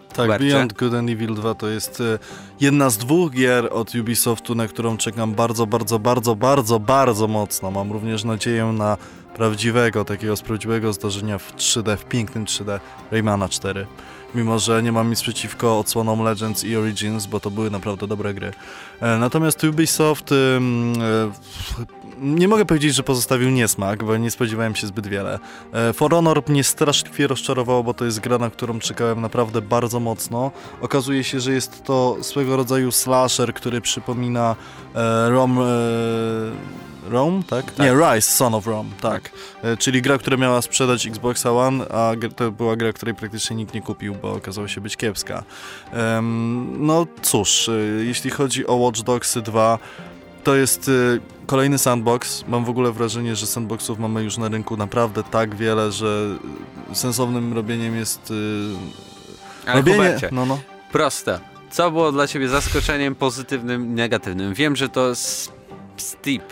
Tak, 0.09 0.17
Hubercie? 0.17 0.47
Beyond 0.47 0.73
Good 0.73 0.95
and 0.95 1.11
Evil 1.11 1.35
2 1.35 1.55
to 1.55 1.69
jest 1.69 2.01
e, 2.01 2.19
jedna 2.61 2.91
z 2.91 2.99
dwóch 2.99 3.33
gier 3.33 3.69
od 3.73 3.95
Ubisoftu, 3.95 4.55
na 4.55 4.69
którą 4.69 4.97
czekam 4.97 5.35
bardzo, 5.35 5.67
bardzo, 5.67 5.99
bardzo, 5.99 6.37
bardzo, 6.37 6.81
bardzo 6.81 7.29
mocno. 7.29 7.71
Mam 7.71 7.93
również 7.93 8.25
nadzieję 8.25 8.65
na 8.65 8.97
prawdziwego, 9.35 10.05
takiego 10.05 10.37
z 10.37 10.43
prawdziwego 10.43 10.93
zdarzenia 10.93 11.39
w 11.39 11.57
3D, 11.57 11.97
w 11.97 12.05
pięknym 12.05 12.45
3D 12.45 12.81
Raymana 13.11 13.49
4. 13.49 13.87
Mimo, 14.35 14.59
że 14.59 14.83
nie 14.83 14.93
mam 14.93 15.11
nic 15.11 15.23
przeciwko 15.23 15.79
odsłonom 15.79 16.23
Legends 16.23 16.65
i 16.65 16.77
Origins, 16.77 17.27
bo 17.27 17.41
to 17.41 17.51
były 17.51 17.71
naprawdę 17.71 18.07
dobre 18.07 18.35
gry. 18.35 18.53
E, 19.01 19.19
Natomiast 19.19 19.65
Ubisoft 19.65 20.33
e, 20.33 20.35
nie 22.21 22.49
mogę 22.49 22.65
powiedzieć, 22.65 22.95
że 22.95 23.03
pozostawił 23.03 23.51
niesmak, 23.51 24.05
bo 24.05 24.17
nie 24.17 24.31
spodziewałem 24.31 24.75
się 24.75 24.87
zbyt 24.87 25.07
wiele. 25.07 25.39
E, 25.73 25.93
For 25.93 26.11
Honor 26.11 26.43
mnie 26.49 26.65
straszliwie 26.65 27.27
rozczarowało, 27.27 27.83
bo 27.83 27.95
to 27.95 28.05
jest 28.05 28.21
gra, 28.21 28.39
na 28.39 28.51
którą 28.51 28.79
czekałem 28.79 29.21
naprawdę 29.21 29.63
bardzo 29.63 30.01
mocno. 30.01 30.51
Okazuje 30.81 31.25
się, 31.25 31.41
że 31.41 31.53
jest 31.53 31.85
to 31.85 32.17
swego 32.23 32.57
rodzaju 32.57 32.93
slasher, 32.93 33.55
który 33.55 33.81
przypomina 33.81 34.57
Rom... 35.29 35.59
Rome, 37.09 37.43
tak? 37.43 37.65
Tak. 37.73 37.79
Nie, 37.87 37.93
Rise, 37.95 38.33
Son 38.33 38.55
of 38.55 38.67
Rome, 38.67 38.91
tak. 39.01 39.31
E, 39.63 39.77
Czyli 39.77 40.03
gra, 40.03 40.19
która 40.19 40.37
miała 40.37 40.63
sprzedać 40.63 41.07
Xboxa 41.07 41.53
One, 41.53 41.89
a 41.89 42.13
to 42.37 42.51
była 42.51 42.77
gra, 42.77 42.93
której 42.93 43.15
praktycznie 43.15 43.57
nikt 43.57 43.75
nie 43.75 43.83
kupił, 43.83 44.15
bo 44.15 44.33
okazała 44.33 44.69
się 44.69 44.81
być 44.81 44.97
kiepska. 44.97 45.43
No 46.79 47.07
cóż, 47.23 47.69
e, 47.69 47.73
jeśli 48.05 48.31
chodzi 48.31 48.67
o 48.67 48.75
Watch 48.75 49.01
Dogs 49.01 49.39
2, 49.39 49.79
to 50.45 50.55
jest 50.55 50.89
e, 50.89 50.93
kolejny 51.47 51.79
sandbox. 51.79 52.45
Mam 52.49 52.65
w 52.65 52.69
ogóle 52.69 52.93
wrażenie, 52.93 53.37
że 53.37 53.47
sandboxów 53.47 53.99
mamy 53.99 54.23
już 54.23 54.39
na 54.39 54.49
rynku 54.49 54.77
naprawdę 54.77 55.23
tak 55.23 55.55
wiele, 55.55 55.93
że 55.93 56.39
sensownym 56.93 57.53
robieniem 57.53 57.97
jest 57.97 58.33
Ale 59.67 59.77
robienie... 59.77 59.97
Hubercie, 59.99 60.29
No, 60.33 60.47
no. 60.47 60.59
proste. 60.93 61.41
Co 61.71 61.91
było 61.91 62.13
dla 62.13 62.27
ciebie 62.27 62.49
zaskoczeniem 62.49 63.15
pozytywnym 63.15 63.85
i 63.87 63.89
negatywnym? 63.89 64.55
Wiem, 64.55 64.77
że 64.77 64.89
to 64.89 65.13
Steep 65.97 66.43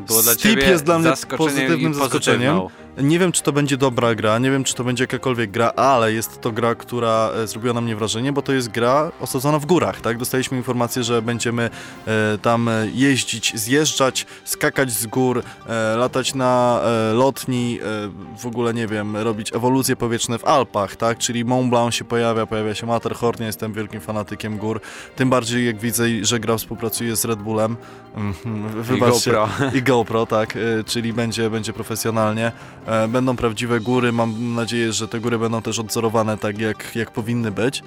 było 0.00 0.22
dla 0.22 0.32
Steep 0.32 0.42
ciebie 0.42 0.70
jest 0.70 0.84
dla 0.84 0.98
mnie 0.98 1.12
pozytywnym 1.36 1.94
zaskoczeniem. 1.94 2.60
Nie 3.02 3.18
wiem, 3.18 3.32
czy 3.32 3.42
to 3.42 3.52
będzie 3.52 3.76
dobra 3.76 4.14
gra, 4.14 4.38
nie 4.38 4.50
wiem, 4.50 4.64
czy 4.64 4.74
to 4.74 4.84
będzie 4.84 5.04
jakakolwiek 5.04 5.50
gra, 5.50 5.72
ale 5.76 6.12
jest 6.12 6.40
to 6.40 6.52
gra, 6.52 6.74
która 6.74 7.30
e, 7.36 7.46
zrobiła 7.46 7.74
na 7.74 7.80
mnie 7.80 7.96
wrażenie, 7.96 8.32
bo 8.32 8.42
to 8.42 8.52
jest 8.52 8.68
gra 8.68 9.12
osadzona 9.20 9.58
w 9.58 9.66
górach, 9.66 10.00
tak? 10.00 10.18
Dostaliśmy 10.18 10.56
informację, 10.56 11.04
że 11.04 11.22
będziemy 11.22 11.70
e, 12.06 12.38
tam 12.38 12.68
e, 12.68 12.88
jeździć, 12.94 13.58
zjeżdżać, 13.58 14.26
skakać 14.44 14.90
z 14.90 15.06
gór, 15.06 15.42
e, 15.66 15.96
latać 15.96 16.34
na 16.34 16.80
e, 16.84 17.12
lotni, 17.12 17.78
e, 17.82 18.38
w 18.38 18.46
ogóle, 18.46 18.74
nie 18.74 18.86
wiem, 18.86 19.16
robić 19.16 19.54
ewolucje 19.54 19.96
powietrzne 19.96 20.38
w 20.38 20.44
Alpach, 20.44 20.96
tak? 20.96 21.18
Czyli 21.18 21.44
Mont 21.44 21.70
Blanc 21.70 21.94
się 21.94 22.04
pojawia, 22.04 22.46
pojawia 22.46 22.74
się 22.74 22.86
Matterhorn, 22.86 23.40
ja 23.40 23.46
jestem 23.46 23.72
wielkim 23.72 24.00
fanatykiem 24.00 24.58
gór, 24.58 24.80
tym 25.16 25.30
bardziej 25.30 25.66
jak 25.66 25.78
widzę, 25.78 26.04
że 26.22 26.40
gra 26.40 26.56
współpracuje 26.56 27.16
z 27.16 27.24
Red 27.24 27.38
Bullem. 27.38 27.76
Mhm, 28.14 28.80
I 28.80 28.82
Wybaczcie, 28.82 29.32
GoPro. 29.32 29.70
i 29.74 29.82
GoPro, 29.82 30.26
tak, 30.26 30.58
czyli 30.86 31.12
będzie, 31.12 31.50
będzie 31.50 31.72
profesjonalnie. 31.72 32.52
E, 32.86 33.08
Będą 33.08 33.36
prawdziwe 33.36 33.80
góry, 33.80 34.12
mam 34.12 34.54
nadzieję, 34.54 34.92
że 34.92 35.08
te 35.08 35.20
góry 35.20 35.38
będą 35.38 35.62
też 35.62 35.78
odzorowane 35.78 36.38
tak, 36.38 36.58
jak, 36.58 36.96
jak 36.96 37.10
powinny 37.10 37.50
być. 37.50 37.82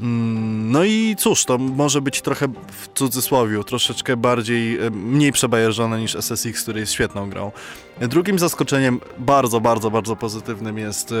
Mm, 0.00 0.70
No 0.70 0.84
i 0.84 1.16
cóż, 1.18 1.44
to 1.44 1.58
może 1.58 2.00
być 2.00 2.22
trochę 2.22 2.48
w 2.48 2.88
cudzysłowiu, 2.98 3.64
troszeczkę 3.64 4.16
bardziej, 4.16 4.78
e, 4.86 4.90
mniej 4.90 5.32
przebajeżone 5.32 6.00
niż 6.00 6.16
SSX, 6.16 6.62
który 6.62 6.80
jest 6.80 6.92
świetną 6.92 7.30
grą. 7.30 7.52
Drugim 8.00 8.38
zaskoczeniem, 8.38 9.00
bardzo, 9.18 9.60
bardzo, 9.60 9.90
bardzo 9.90 10.16
pozytywnym 10.16 10.78
jest 10.78 11.12
e, 11.12 11.14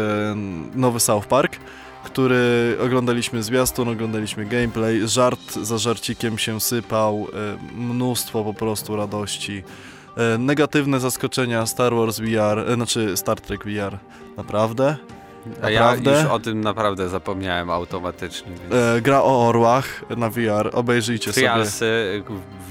nowy 0.74 1.00
South 1.00 1.26
Park 1.26 1.56
który 2.04 2.76
oglądaliśmy 2.84 3.42
zwiastun, 3.42 3.88
oglądaliśmy 3.88 4.46
gameplay, 4.46 5.08
żart 5.08 5.54
za 5.54 5.78
żarcikiem 5.78 6.38
się 6.38 6.60
sypał, 6.60 7.26
mnóstwo 7.74 8.44
po 8.44 8.54
prostu 8.54 8.96
radości. 8.96 9.62
E, 10.16 10.38
Negatywne 10.38 11.00
zaskoczenia 11.00 11.66
Star 11.66 11.94
Wars 11.94 12.20
VR, 12.20 12.58
e, 12.58 12.74
znaczy 12.74 13.16
Star 13.16 13.40
Trek 13.40 13.64
VR. 13.64 13.98
Naprawdę? 14.36 14.96
A 15.62 15.70
ja 15.70 15.80
Naprawdę? 15.80 16.22
już 16.22 16.30
o 16.30 16.38
tym 16.38 16.60
naprawdę 16.60 17.08
zapomniałem 17.08 17.70
automatycznie. 17.70 18.52
Więc... 18.52 18.74
E, 18.74 19.00
gra 19.00 19.22
o 19.22 19.48
orłach 19.48 20.04
na 20.16 20.30
VR, 20.30 20.70
obejrzyjcie 20.72 21.32
sobie. 21.32 21.46
Trialsy 21.46 22.22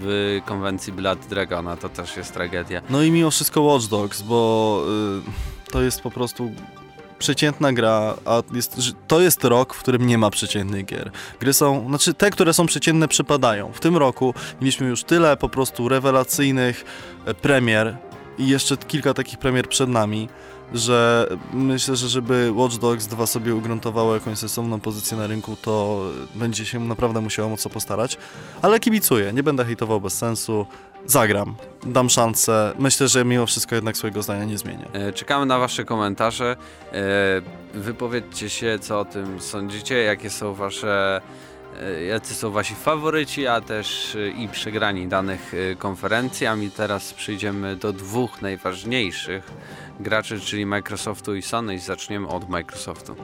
w 0.01 0.39
konwencji 0.45 0.93
Blood 0.93 1.19
Dragona 1.29 1.77
to 1.77 1.89
też 1.89 2.17
jest 2.17 2.33
tragedia. 2.33 2.81
No 2.89 3.03
i 3.03 3.11
mimo 3.11 3.31
wszystko 3.31 3.61
Watch 3.61 3.85
Dogs, 3.85 4.21
bo 4.21 4.83
y, 5.67 5.71
to 5.71 5.81
jest 5.81 6.01
po 6.01 6.11
prostu 6.11 6.51
przeciętna 7.21 7.73
gra, 7.73 8.13
a 8.25 8.41
jest, 8.53 8.81
to 9.07 9.21
jest 9.21 9.43
rok, 9.43 9.73
w 9.73 9.79
którym 9.79 10.07
nie 10.07 10.17
ma 10.17 10.29
przeciętnych 10.29 10.85
gier. 10.85 11.11
Gry 11.39 11.53
są, 11.53 11.87
znaczy 11.87 12.13
te, 12.13 12.29
które 12.29 12.53
są 12.53 12.65
przeciętne 12.65 13.07
przypadają. 13.07 13.71
W 13.71 13.79
tym 13.79 13.97
roku 13.97 14.33
mieliśmy 14.61 14.87
już 14.87 15.03
tyle 15.03 15.37
po 15.37 15.49
prostu 15.49 15.89
rewelacyjnych 15.89 16.85
e, 17.25 17.33
premier 17.33 17.97
i 18.37 18.47
jeszcze 18.47 18.77
kilka 18.77 19.13
takich 19.13 19.37
premier 19.37 19.69
przed 19.69 19.89
nami, 19.89 20.29
że 20.73 21.27
myślę, 21.53 21.95
że 21.95 22.09
żeby 22.09 22.51
Watch 22.55 22.77
Dogs 22.77 23.07
2 23.07 23.27
sobie 23.27 23.55
ugruntowało 23.55 24.13
jakąś 24.13 24.37
sensowną 24.37 24.79
pozycję 24.79 25.17
na 25.17 25.27
rynku, 25.27 25.57
to 25.61 26.05
będzie 26.35 26.65
się 26.65 26.79
naprawdę 26.79 27.21
musiało 27.21 27.49
mocno 27.49 27.71
postarać. 27.71 28.17
Ale 28.61 28.79
kibicuję, 28.79 29.33
nie 29.33 29.43
będę 29.43 29.65
hejtował 29.65 30.01
bez 30.01 30.13
sensu. 30.13 30.65
Zagram, 31.05 31.55
dam 31.85 32.09
szansę. 32.09 32.73
Myślę, 32.79 33.07
że 33.07 33.25
mimo 33.25 33.45
wszystko 33.45 33.75
jednak 33.75 33.97
swojego 33.97 34.21
zdania 34.23 34.45
nie 34.45 34.57
zmienię. 34.57 34.85
E, 34.93 35.13
Czekamy 35.13 35.45
na 35.45 35.57
Wasze 35.59 35.85
komentarze. 35.85 36.55
E, 36.93 36.95
Wypowiedzcie 37.73 38.49
się, 38.49 38.79
co 38.79 38.99
o 38.99 39.05
tym 39.05 39.41
sądzicie, 39.41 39.97
jakie 40.03 40.29
są 40.29 40.53
Wasze. 40.53 41.21
e, 41.81 42.03
Jacy 42.03 42.33
są 42.33 42.51
wasi 42.51 42.75
faworyci, 42.75 43.47
a 43.47 43.61
też 43.61 44.17
i 44.37 44.47
przegrani 44.47 45.07
danych 45.07 45.53
konferencji. 45.77 46.47
A 46.47 46.55
mi 46.55 46.71
teraz 46.71 47.13
przyjdziemy 47.13 47.75
do 47.75 47.93
dwóch 47.93 48.41
najważniejszych 48.41 49.51
graczy, 49.99 50.39
czyli 50.39 50.65
Microsoftu 50.65 51.35
i 51.35 51.41
Sony. 51.41 51.75
I 51.75 51.79
zaczniemy 51.79 52.27
od 52.27 52.49
Microsoftu. 52.49 53.15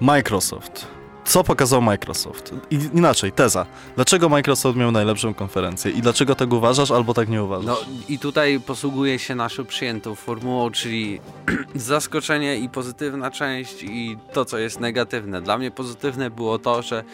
Microsoft. 0.00 0.86
Co 1.24 1.44
pokazał 1.44 1.82
Microsoft? 1.82 2.54
I, 2.70 2.78
inaczej, 2.94 3.32
teza. 3.32 3.66
Dlaczego 3.94 4.28
Microsoft 4.28 4.78
miał 4.78 4.92
najlepszą 4.92 5.34
konferencję 5.34 5.90
i 5.90 6.02
dlaczego 6.02 6.34
tak 6.34 6.52
uważasz 6.52 6.90
albo 6.90 7.14
tak 7.14 7.28
nie 7.28 7.42
uważasz? 7.42 7.66
No 7.66 7.78
i 8.08 8.18
tutaj 8.18 8.60
posługuje 8.60 9.18
się 9.18 9.34
naszą 9.34 9.64
przyjętą 9.64 10.14
formułą, 10.14 10.70
czyli 10.70 11.20
zaskoczenie 11.74 12.56
i 12.56 12.68
pozytywna 12.68 13.30
część 13.30 13.82
i 13.82 14.18
to, 14.32 14.44
co 14.44 14.58
jest 14.58 14.80
negatywne. 14.80 15.42
Dla 15.42 15.58
mnie 15.58 15.70
pozytywne 15.70 16.30
było 16.30 16.58
to, 16.58 16.82
że 16.82 17.04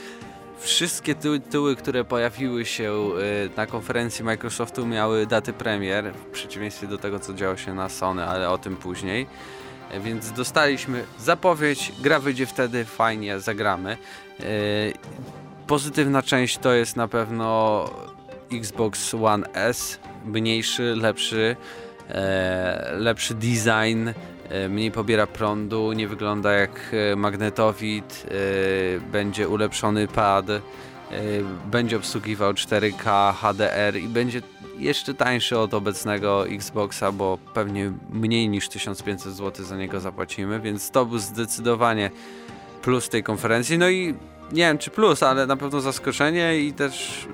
wszystkie 0.58 1.14
tytuły, 1.14 1.76
które 1.76 2.04
pojawiły 2.04 2.64
się 2.64 2.92
y, 2.92 3.56
na 3.56 3.66
konferencji 3.66 4.24
Microsoftu 4.24 4.86
miały 4.86 5.26
daty 5.26 5.52
premier, 5.52 6.12
w 6.14 6.24
przeciwieństwie 6.30 6.86
do 6.86 6.98
tego, 6.98 7.18
co 7.18 7.34
działo 7.34 7.56
się 7.56 7.74
na 7.74 7.88
Sony, 7.88 8.24
ale 8.24 8.50
o 8.50 8.58
tym 8.58 8.76
później. 8.76 9.26
Więc 9.98 10.32
dostaliśmy 10.32 11.04
zapowiedź, 11.18 11.92
gra 12.02 12.18
wyjdzie 12.18 12.46
wtedy, 12.46 12.84
fajnie, 12.84 13.40
zagramy. 13.40 13.96
E, 14.40 14.44
Pozytywna 15.66 16.22
część 16.22 16.58
to 16.58 16.72
jest 16.72 16.96
na 16.96 17.08
pewno 17.08 17.84
Xbox 18.52 19.14
One 19.14 19.52
S, 19.52 20.00
mniejszy, 20.24 20.94
lepszy, 20.96 21.56
e, 22.08 22.92
lepszy 22.92 23.34
design, 23.34 24.08
e, 24.48 24.68
mniej 24.68 24.90
pobiera 24.90 25.26
prądu, 25.26 25.92
nie 25.92 26.08
wygląda 26.08 26.52
jak 26.52 26.96
magnetowid, 27.16 28.26
będzie 29.12 29.48
ulepszony 29.48 30.08
pad, 30.08 30.46
będzie 31.70 31.96
obsługiwał 31.96 32.52
4K 32.52 33.34
HDR 33.34 33.96
i 33.96 34.08
będzie 34.08 34.42
jeszcze 34.78 35.14
tańszy 35.14 35.58
od 35.58 35.74
obecnego 35.74 36.48
Xboxa, 36.48 37.12
bo 37.12 37.38
pewnie 37.54 37.92
mniej 38.10 38.48
niż 38.48 38.68
1500 38.68 39.32
zł 39.32 39.66
za 39.66 39.76
niego 39.76 40.00
zapłacimy, 40.00 40.60
więc 40.60 40.90
to 40.90 41.06
był 41.06 41.18
zdecydowanie 41.18 42.10
plus 42.82 43.08
tej 43.08 43.22
konferencji. 43.22 43.78
No 43.78 43.88
i 43.88 44.14
nie 44.52 44.62
wiem 44.62 44.78
czy 44.78 44.90
plus, 44.90 45.22
ale 45.22 45.46
na 45.46 45.56
pewno 45.56 45.80
zaskoczenie 45.80 46.58
i 46.60 46.72
też 46.72 47.26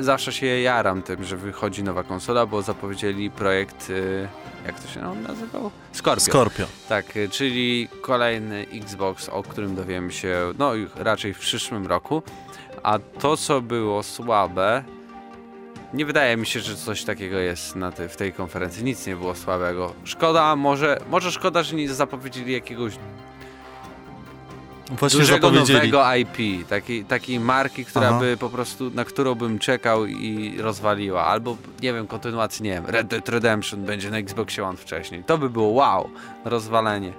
zawsze 0.00 0.32
się 0.32 0.46
jaram 0.46 1.02
tym, 1.02 1.24
że 1.24 1.36
wychodzi 1.36 1.82
nowa 1.82 2.02
konsola, 2.02 2.46
bo 2.46 2.62
zapowiedzieli 2.62 3.30
projekt, 3.30 3.90
y, 3.90 4.28
jak 4.66 4.80
to 4.80 4.88
się 4.88 5.00
nazywał? 5.00 5.70
Scorpio. 5.92 6.24
Scorpio. 6.24 6.66
Tak, 6.88 7.16
y, 7.16 7.28
czyli 7.28 7.88
kolejny 8.00 8.66
Xbox, 8.72 9.28
o 9.28 9.42
którym 9.42 9.74
dowiemy 9.74 10.12
się 10.12 10.52
no 10.58 10.72
raczej 10.96 11.34
w 11.34 11.38
przyszłym 11.38 11.86
roku. 11.86 12.22
A 12.84 12.98
to, 12.98 13.36
co 13.36 13.60
było 13.60 14.02
słabe, 14.02 14.84
nie 15.94 16.06
wydaje 16.06 16.36
mi 16.36 16.46
się, 16.46 16.60
że 16.60 16.76
coś 16.76 17.04
takiego 17.04 17.38
jest 17.38 17.76
na 17.76 17.90
w 17.90 18.16
tej 18.16 18.32
konferencji. 18.32 18.84
Nic 18.84 19.06
nie 19.06 19.16
było 19.16 19.34
słabego. 19.34 19.92
Szkoda, 20.04 20.56
może, 20.56 21.00
może 21.10 21.32
szkoda, 21.32 21.62
że 21.62 21.76
nie 21.76 21.94
zapowiedzieli 21.94 22.52
jakiegoś 22.52 22.94
Właśnie 24.90 25.20
dużego 25.20 25.50
nowego 25.50 26.14
IP, 26.14 26.68
takiej, 26.68 27.04
takiej 27.04 27.40
marki, 27.40 27.84
która 27.84 28.08
Aha. 28.08 28.18
by 28.20 28.36
po 28.36 28.48
prostu, 28.48 28.90
na 28.90 29.04
którą 29.04 29.34
bym 29.34 29.58
czekał 29.58 30.06
i 30.06 30.56
rozwaliła. 30.58 31.24
Albo, 31.24 31.56
nie 31.82 31.92
wiem, 31.92 32.06
kontynuacji, 32.06 32.62
nie 32.62 32.70
wiem, 32.70 32.86
Red 32.86 33.06
Dead 33.06 33.28
Redemption 33.28 33.84
będzie 33.84 34.10
na 34.10 34.18
Xboxie 34.18 34.64
One 34.64 34.76
wcześniej. 34.76 35.24
To 35.24 35.38
by 35.38 35.50
było 35.50 35.68
wow, 35.68 36.10
rozwalenie. 36.44 37.12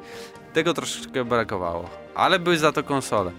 Tego 0.53 0.73
troszeczkę 0.73 1.25
brakowało, 1.25 1.89
ale 2.15 2.39
były 2.39 2.57
za 2.57 2.71
to 2.71 2.83
konsole. 2.83 3.31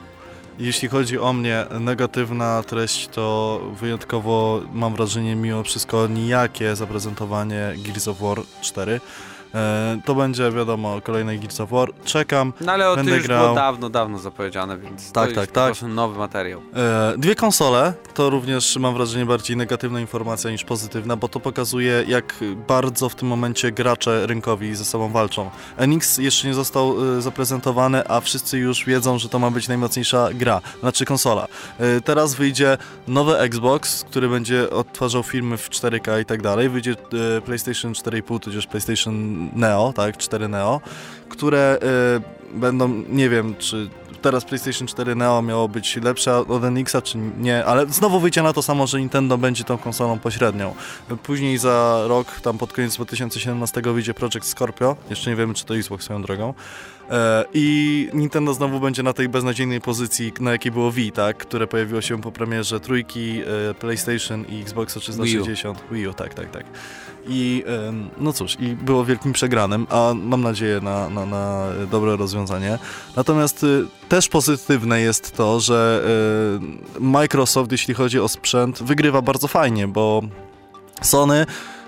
Jeśli 0.58 0.88
chodzi 0.88 1.18
o 1.18 1.32
mnie, 1.32 1.64
negatywna 1.80 2.62
treść 2.62 3.08
to 3.08 3.60
wyjątkowo, 3.80 4.62
mam 4.72 4.94
wrażenie, 4.94 5.36
mimo 5.36 5.62
wszystko 5.62 6.06
nijakie 6.06 6.76
zaprezentowanie 6.76 7.74
Gears 7.76 8.08
of 8.08 8.20
War 8.20 8.38
4. 8.60 9.00
E, 9.56 10.00
to 10.04 10.14
będzie, 10.14 10.50
wiadomo, 10.52 11.00
kolejny 11.00 11.38
Gears 11.38 11.60
of 11.60 11.70
War. 11.70 11.88
Czekam. 12.04 12.52
No 12.60 12.72
ale 12.72 12.90
o 12.90 12.96
tym 12.96 13.08
już 13.08 13.22
grał. 13.22 13.42
było 13.44 13.54
dawno, 13.54 13.90
dawno 13.90 14.18
zapowiedziane, 14.18 14.78
więc 14.78 15.12
Tak, 15.12 15.28
to 15.32 15.34
tak, 15.40 15.50
tak. 15.50 15.82
nowy 15.82 16.18
materiał. 16.18 16.60
E, 16.74 17.14
Dwie 17.18 17.34
konsole 17.34 17.92
to 18.14 18.30
również 18.30 18.76
mam 18.76 18.94
wrażenie 18.94 19.26
bardziej 19.26 19.56
negatywna 19.56 20.00
informacja 20.00 20.50
niż 20.50 20.64
pozytywna, 20.64 21.16
bo 21.16 21.28
to 21.28 21.40
pokazuje 21.40 22.04
jak 22.08 22.34
bardzo 22.68 23.08
w 23.08 23.14
tym 23.14 23.28
momencie 23.28 23.72
gracze 23.72 24.26
rynkowi 24.26 24.74
ze 24.74 24.84
sobą 24.84 25.12
walczą. 25.12 25.50
NX 25.86 26.18
jeszcze 26.18 26.48
nie 26.48 26.54
został 26.54 27.16
e, 27.18 27.22
zaprezentowany, 27.22 28.08
a 28.08 28.20
wszyscy 28.20 28.58
już 28.58 28.84
wiedzą, 28.84 29.18
że 29.18 29.28
to 29.28 29.38
ma 29.38 29.50
być 29.50 29.68
najmocniejsza 29.68 30.28
gra, 30.34 30.60
znaczy 30.80 31.04
konsola. 31.04 31.46
Teraz 32.04 32.34
wyjdzie 32.34 32.78
nowy 33.08 33.38
Xbox, 33.38 34.04
który 34.04 34.28
będzie 34.28 34.70
odtwarzał 34.70 35.22
filmy 35.22 35.56
w 35.56 35.70
4K 35.70 36.20
i 36.20 36.24
tak 36.24 36.42
dalej. 36.42 36.68
Wyjdzie 36.68 36.94
PlayStation 37.44 37.92
4,5 37.92 38.40
tudzież 38.40 38.66
PlayStation 38.66 39.45
Neo, 39.54 39.92
tak, 39.92 40.16
4 40.16 40.48
Neo, 40.48 40.80
które 41.28 41.78
e, 42.54 42.58
będą, 42.58 42.88
nie 43.08 43.28
wiem, 43.28 43.54
czy 43.58 43.90
teraz 44.22 44.44
PlayStation 44.44 44.88
4 44.88 45.14
Neo 45.14 45.42
miało 45.42 45.68
być 45.68 45.96
lepsze 45.96 46.36
od 46.36 46.64
NX-a, 46.64 47.02
czy 47.02 47.18
nie, 47.18 47.64
ale 47.64 47.86
znowu 47.86 48.20
wyjdzie 48.20 48.42
na 48.42 48.52
to 48.52 48.62
samo, 48.62 48.86
że 48.86 49.00
Nintendo 49.00 49.38
będzie 49.38 49.64
tą 49.64 49.78
konsolą 49.78 50.18
pośrednią. 50.18 50.74
Później 51.22 51.58
za 51.58 52.04
rok, 52.06 52.40
tam 52.40 52.58
pod 52.58 52.72
koniec 52.72 52.94
2017 52.94 53.82
wyjdzie 53.82 54.14
Project 54.14 54.44
Scorpio, 54.44 54.96
jeszcze 55.10 55.30
nie 55.30 55.36
wiemy, 55.36 55.54
czy 55.54 55.64
to 55.64 55.76
Xbox 55.76 56.04
swoją 56.04 56.22
drogą. 56.22 56.54
E, 57.10 57.44
I 57.54 58.08
Nintendo 58.14 58.54
znowu 58.54 58.80
będzie 58.80 59.02
na 59.02 59.12
tej 59.12 59.28
beznadziejnej 59.28 59.80
pozycji, 59.80 60.32
na 60.40 60.52
jakiej 60.52 60.72
było 60.72 60.92
Wii, 60.92 61.12
tak? 61.12 61.36
Które 61.36 61.66
pojawiło 61.66 62.00
się 62.00 62.20
po 62.20 62.32
premierze 62.32 62.80
trójki, 62.80 63.40
e, 63.70 63.74
PlayStation 63.74 64.44
i 64.48 64.60
Xboxa 64.60 65.00
360. 65.00 65.84
Wii 65.90 66.08
U, 66.08 66.14
tak, 66.14 66.34
tak, 66.34 66.50
tak. 66.50 66.64
I 67.28 67.64
no 68.18 68.32
cóż, 68.32 68.56
i 68.60 68.66
było 68.66 69.04
wielkim 69.04 69.32
przegranym, 69.32 69.86
a 69.90 70.14
mam 70.14 70.42
nadzieję 70.42 70.80
na, 70.80 71.10
na, 71.10 71.26
na 71.26 71.66
dobre 71.90 72.16
rozwiązanie. 72.16 72.78
Natomiast 73.16 73.64
y, 73.64 73.84
też 74.08 74.28
pozytywne 74.28 75.00
jest 75.00 75.36
to, 75.36 75.60
że 75.60 76.04
y, 76.96 77.00
Microsoft, 77.00 77.72
jeśli 77.72 77.94
chodzi 77.94 78.20
o 78.20 78.28
sprzęt, 78.28 78.82
wygrywa 78.82 79.22
bardzo 79.22 79.48
fajnie, 79.48 79.88
bo 79.88 80.22
Sony 81.02 81.46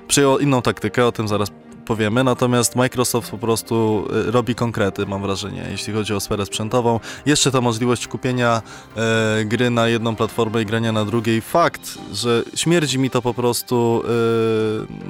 przyjął 0.08 0.38
inną 0.38 0.62
taktykę, 0.62 1.06
o 1.06 1.12
tym 1.12 1.28
zaraz 1.28 1.50
powiemy, 1.88 2.24
natomiast 2.24 2.76
Microsoft 2.76 3.30
po 3.30 3.38
prostu 3.38 4.04
y, 4.28 4.30
robi 4.30 4.54
konkrety, 4.54 5.06
mam 5.06 5.22
wrażenie, 5.22 5.64
jeśli 5.70 5.92
chodzi 5.92 6.14
o 6.14 6.20
sferę 6.20 6.46
sprzętową. 6.46 7.00
Jeszcze 7.26 7.50
ta 7.50 7.60
możliwość 7.60 8.08
kupienia 8.08 8.62
e, 8.96 9.44
gry 9.44 9.70
na 9.70 9.88
jedną 9.88 10.16
platformę 10.16 10.62
i 10.62 10.66
grania 10.66 10.92
na 10.92 11.04
drugiej. 11.04 11.40
Fakt, 11.40 11.98
że 12.12 12.42
śmierdzi 12.54 12.98
mi 12.98 13.10
to 13.10 13.22
po 13.22 13.34
prostu 13.34 14.02
e, 14.04 14.10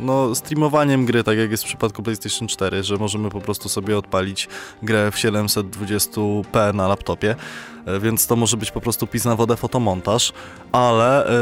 no, 0.00 0.34
streamowaniem 0.34 1.06
gry, 1.06 1.24
tak 1.24 1.38
jak 1.38 1.50
jest 1.50 1.62
w 1.62 1.66
przypadku 1.66 2.02
PlayStation 2.02 2.48
4, 2.48 2.82
że 2.82 2.96
możemy 2.96 3.30
po 3.30 3.40
prostu 3.40 3.68
sobie 3.68 3.98
odpalić 3.98 4.48
grę 4.82 5.10
w 5.10 5.16
720p 5.16 6.74
na 6.74 6.88
laptopie. 6.88 7.36
E, 7.96 8.00
Więc 8.00 8.26
to 8.26 8.36
może 8.36 8.56
być 8.56 8.70
po 8.70 8.80
prostu 8.80 9.06
pis 9.06 9.24
na 9.24 9.36
wodę 9.36 9.56
fotomontaż, 9.56 10.32
ale 10.72 11.26
e, 11.26 11.32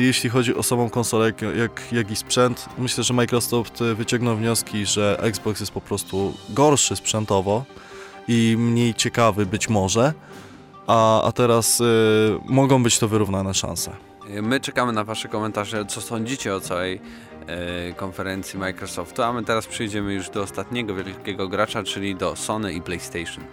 jeśli 0.00 0.30
chodzi 0.30 0.54
o 0.54 0.62
samą 0.62 0.90
konsolę, 0.90 1.26
jak, 1.26 1.42
jak, 1.42 1.92
jak 1.92 2.10
i 2.10 2.16
sprzęt, 2.16 2.66
myślę, 2.78 3.04
że 3.04 3.14
Microsoft 3.14 3.82
e, 3.82 3.94
wyciągnął 3.94 4.36
wnioski, 4.36 4.86
że 4.86 5.18
Xbox 5.20 5.60
jest 5.60 5.72
po 5.72 5.80
prostu 5.80 6.34
gorszy 6.48 6.96
sprzętowo 6.96 7.64
i 8.28 8.56
mniej 8.58 8.94
ciekawy 8.94 9.46
być 9.46 9.68
może, 9.68 10.12
a, 10.86 11.22
a 11.22 11.32
teraz 11.32 11.80
e, 11.80 11.84
mogą 12.44 12.82
być 12.82 12.98
to 12.98 13.08
wyrównane 13.08 13.54
szanse. 13.54 13.90
My 14.42 14.60
czekamy 14.60 14.92
na 14.92 15.04
Wasze 15.04 15.28
komentarze, 15.28 15.84
co 15.84 16.00
sądzicie 16.00 16.54
o 16.54 16.60
całej 16.60 17.00
e, 17.46 17.92
konferencji 17.92 18.58
Microsoftu, 18.58 19.22
a 19.22 19.32
my 19.32 19.44
teraz 19.44 19.66
przejdziemy 19.66 20.14
już 20.14 20.30
do 20.30 20.42
ostatniego 20.42 20.94
wielkiego 20.94 21.48
gracza, 21.48 21.82
czyli 21.82 22.16
do 22.16 22.36
Sony 22.36 22.72
i 22.72 22.82
PlayStation. 22.82 23.44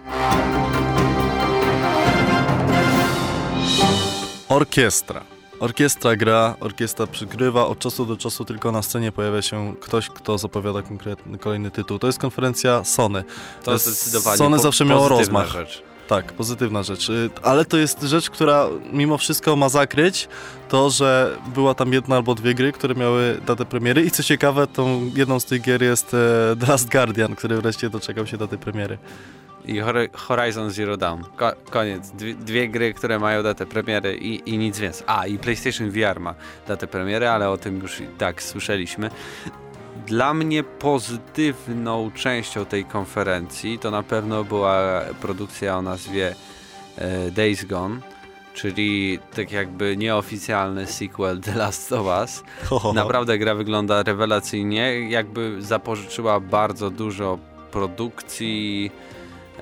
Orkiestra. 4.54 5.20
Orkiestra 5.60 6.16
gra, 6.16 6.54
orkiestra 6.60 7.06
przygrywa, 7.06 7.66
od 7.66 7.78
czasu 7.78 8.06
do 8.06 8.16
czasu 8.16 8.44
tylko 8.44 8.72
na 8.72 8.82
scenie 8.82 9.12
pojawia 9.12 9.42
się 9.42 9.74
ktoś, 9.80 10.08
kto 10.08 10.38
zapowiada 10.38 10.82
konkretny 10.82 11.38
kolejny 11.38 11.70
tytuł. 11.70 11.98
To 11.98 12.06
jest 12.06 12.18
konferencja 12.18 12.84
Sony. 12.84 13.24
To 13.64 13.72
jest- 13.72 13.86
zdecydowanie 13.86 14.38
Sony 14.38 14.56
po- 14.56 14.62
zawsze 14.62 14.84
miało 14.84 15.08
rozmach. 15.08 15.48
Rzecz. 15.52 15.82
Tak, 16.08 16.32
pozytywna 16.32 16.82
rzecz. 16.82 17.08
Y, 17.10 17.30
Ale 17.42 17.64
to 17.64 17.76
jest 17.76 18.02
rzecz, 18.02 18.30
która 18.30 18.66
mimo 18.92 19.18
wszystko 19.18 19.56
ma 19.56 19.68
zakryć 19.68 20.28
to, 20.68 20.90
że 20.90 21.36
była 21.54 21.74
tam 21.74 21.92
jedna 21.92 22.16
albo 22.16 22.34
dwie 22.34 22.54
gry, 22.54 22.72
które 22.72 22.94
miały 22.94 23.40
datę 23.46 23.64
premiery 23.64 24.02
i 24.02 24.10
co 24.10 24.22
ciekawe, 24.22 24.66
tą 24.66 25.10
jedną 25.16 25.40
z 25.40 25.44
tych 25.44 25.62
gier 25.62 25.82
jest 25.82 26.14
e, 26.14 26.56
The 26.60 26.66
Last 26.66 26.90
Guardian, 26.90 27.34
który 27.36 27.60
wreszcie 27.60 27.90
doczekał 27.90 28.26
się 28.26 28.36
daty 28.36 28.58
premiery. 28.58 28.98
I 29.64 29.78
Hor- 29.80 30.08
Horizon 30.14 30.70
Zero 30.70 30.96
Dawn. 30.96 31.22
Ko- 31.36 31.52
koniec. 31.70 32.10
Dwie, 32.10 32.34
dwie 32.34 32.68
gry, 32.68 32.94
które 32.94 33.18
mają 33.18 33.42
datę 33.42 33.66
premiery 33.66 34.16
i, 34.16 34.50
i 34.50 34.58
nic 34.58 34.78
więcej. 34.78 35.04
A, 35.06 35.26
i 35.26 35.38
PlayStation 35.38 35.90
VR 35.90 36.20
ma 36.20 36.34
datę 36.68 36.86
premiery, 36.86 37.28
ale 37.28 37.50
o 37.50 37.56
tym 37.58 37.80
już 37.80 38.00
i 38.00 38.06
tak 38.18 38.42
słyszeliśmy. 38.42 39.10
Dla 40.06 40.34
mnie 40.34 40.62
pozytywną 40.64 42.10
częścią 42.14 42.64
tej 42.66 42.84
konferencji 42.84 43.78
to 43.78 43.90
na 43.90 44.02
pewno 44.02 44.44
była 44.44 45.00
produkcja 45.20 45.76
o 45.78 45.82
nazwie 45.82 46.34
e, 46.96 47.30
Days 47.30 47.64
Gone, 47.64 48.00
czyli 48.54 49.18
tak 49.36 49.52
jakby 49.52 49.96
nieoficjalny 49.96 50.86
sequel 50.86 51.40
The 51.40 51.54
Last 51.54 51.92
of 51.92 52.06
Us. 52.20 52.42
Naprawdę 52.94 53.38
gra 53.38 53.54
wygląda 53.54 54.02
rewelacyjnie, 54.02 55.10
jakby 55.10 55.62
zapożyczyła 55.62 56.40
bardzo 56.40 56.90
dużo 56.90 57.38
produkcji 57.70 58.90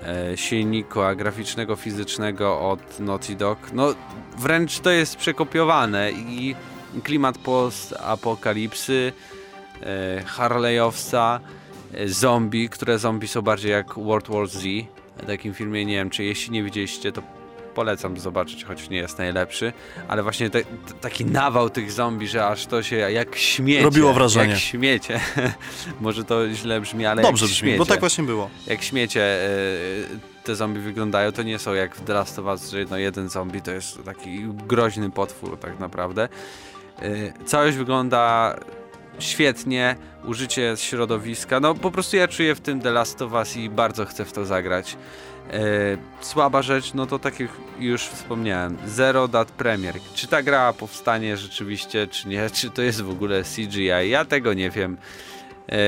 e, 0.07 0.37
silnika 0.37 1.15
graficznego, 1.15 1.77
fizycznego 1.77 2.61
od 2.61 3.01
Naughty 3.01 3.35
Dog. 3.35 3.59
No 3.73 3.95
wręcz 4.39 4.79
to 4.79 4.91
jest 4.91 5.17
przekopiowane 5.17 6.13
i 6.13 6.55
klimat 7.03 7.39
post-apokalipsy, 7.39 9.13
e, 9.83 10.25
Harley'owca, 10.25 11.41
e, 11.95 12.09
zombie, 12.09 12.69
które 12.69 12.99
zombie 12.99 13.29
są 13.29 13.43
bardziej 13.43 13.71
jak 13.71 13.95
World 13.95 14.29
War 14.29 14.49
Z. 14.49 14.63
W 15.17 15.27
takim 15.27 15.55
filmie 15.55 15.85
nie 15.85 15.95
wiem, 15.95 16.11
czy 16.11 16.25
jeśli 16.25 16.53
nie 16.53 16.63
widzieliście, 16.63 17.13
to 17.13 17.23
polecam 17.75 18.19
zobaczyć, 18.19 18.65
choć 18.65 18.91
nie 18.91 18.97
jest 18.97 19.19
najlepszy, 19.19 19.73
ale 20.09 20.23
właśnie 20.23 20.51
te, 20.51 20.63
taki 21.01 21.25
nawał 21.25 21.71
tych 21.71 21.93
zombie, 21.93 22.29
że 22.29 22.47
aż 22.47 22.67
to 22.67 22.83
się 22.83 22.97
jak 22.97 23.37
śmiecie. 23.37 23.83
Robiło 23.83 24.13
wrażenie. 24.13 24.51
Jak 24.53 24.61
śmiecie. 24.61 25.21
Może 26.01 26.25
to 26.25 26.51
źle 26.55 26.81
brzmi, 26.81 27.07
ale 27.07 27.23
Dobrze 27.23 27.47
brzmi, 27.47 27.57
śmiecie. 27.59 27.79
bo 27.79 27.87
tak 27.87 28.01
właśnie 28.01 28.25
było. 28.25 28.51
Jak 28.67 28.83
śmiecie 28.83 29.23
e, 29.23 29.49
te 30.45 30.57
zombie 30.57 30.81
wyglądają, 30.81 31.33
to 31.33 31.43
nie 31.43 31.59
są 31.59 31.75
jak 31.75 31.97
w 31.97 32.05
The 32.05 32.13
Last 32.15 32.39
of 32.39 32.45
Us, 32.47 32.71
że 32.71 32.85
no 32.91 32.97
jeden 32.99 33.29
zombie 33.29 33.63
to 33.63 33.71
jest 33.71 34.05
taki 34.05 34.45
groźny 34.67 35.11
potwór 35.11 35.59
tak 35.59 35.79
naprawdę. 35.79 36.29
E, 37.03 37.45
Całość 37.45 37.77
wygląda 37.77 38.55
świetnie, 39.19 39.97
użycie 40.25 40.75
środowiska, 40.77 41.61
no 41.61 41.75
po 41.75 41.91
prostu 41.91 42.17
ja 42.17 42.29
czuję 42.29 42.55
w 42.55 42.61
tym 42.61 42.81
The 42.81 42.91
Last 42.91 43.23
of 43.23 43.33
Us 43.33 43.57
i 43.57 43.71
bardzo 43.71 44.05
chcę 44.05 44.25
w 44.25 44.33
to 44.33 44.45
zagrać. 44.45 44.97
E, 45.51 45.61
słaba 46.21 46.63
rzecz, 46.63 46.95
no 46.95 47.07
to 47.07 47.19
tak 47.19 47.41
jak 47.41 47.51
już 47.79 48.03
wspomniałem, 48.03 48.77
zero 48.87 49.29
dat 49.29 49.51
premier. 49.51 49.95
Czy 50.15 50.27
ta 50.27 50.43
gra 50.43 50.73
powstanie 50.73 51.37
rzeczywiście, 51.37 52.07
czy 52.07 52.29
nie? 52.29 52.51
Czy 52.51 52.71
to 52.71 52.83
jest 52.83 53.03
w 53.03 53.11
ogóle 53.11 53.43
CGI? 53.43 54.11
Ja 54.11 54.25
tego 54.25 54.55
nie 54.55 54.71
wiem. 54.71 54.97
E, 55.67 55.79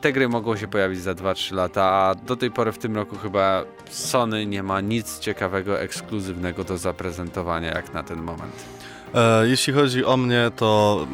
te 0.00 0.12
gry 0.12 0.28
mogą 0.28 0.56
się 0.56 0.68
pojawić 0.68 1.00
za 1.00 1.12
2-3 1.12 1.54
lata, 1.54 1.82
a 1.82 2.14
do 2.14 2.36
tej 2.36 2.50
pory 2.50 2.72
w 2.72 2.78
tym 2.78 2.96
roku 2.96 3.16
chyba 3.16 3.64
Sony 3.90 4.46
nie 4.46 4.62
ma 4.62 4.80
nic 4.80 5.18
ciekawego, 5.18 5.80
ekskluzywnego 5.80 6.64
do 6.64 6.78
zaprezentowania 6.78 7.74
jak 7.74 7.94
na 7.94 8.02
ten 8.02 8.22
moment. 8.22 8.64
E, 9.14 9.48
jeśli 9.48 9.72
chodzi 9.72 10.04
o 10.04 10.16
mnie, 10.16 10.50
to... 10.56 11.06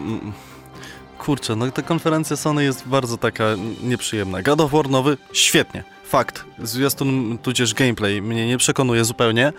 Kurczę, 1.20 1.56
no 1.56 1.70
ta 1.70 1.82
konferencja 1.82 2.36
Sony 2.36 2.64
jest 2.64 2.88
bardzo 2.88 3.16
taka 3.16 3.44
nieprzyjemna. 3.82 4.42
God 4.42 4.60
of 4.60 4.70
War 4.72 4.88
nowy, 4.88 5.16
świetnie, 5.32 5.84
fakt. 6.04 6.44
Zwiastun, 6.58 7.38
tudzież 7.42 7.74
gameplay 7.74 8.22
mnie 8.22 8.46
nie 8.46 8.58
przekonuje 8.58 9.04
zupełnie. 9.04 9.52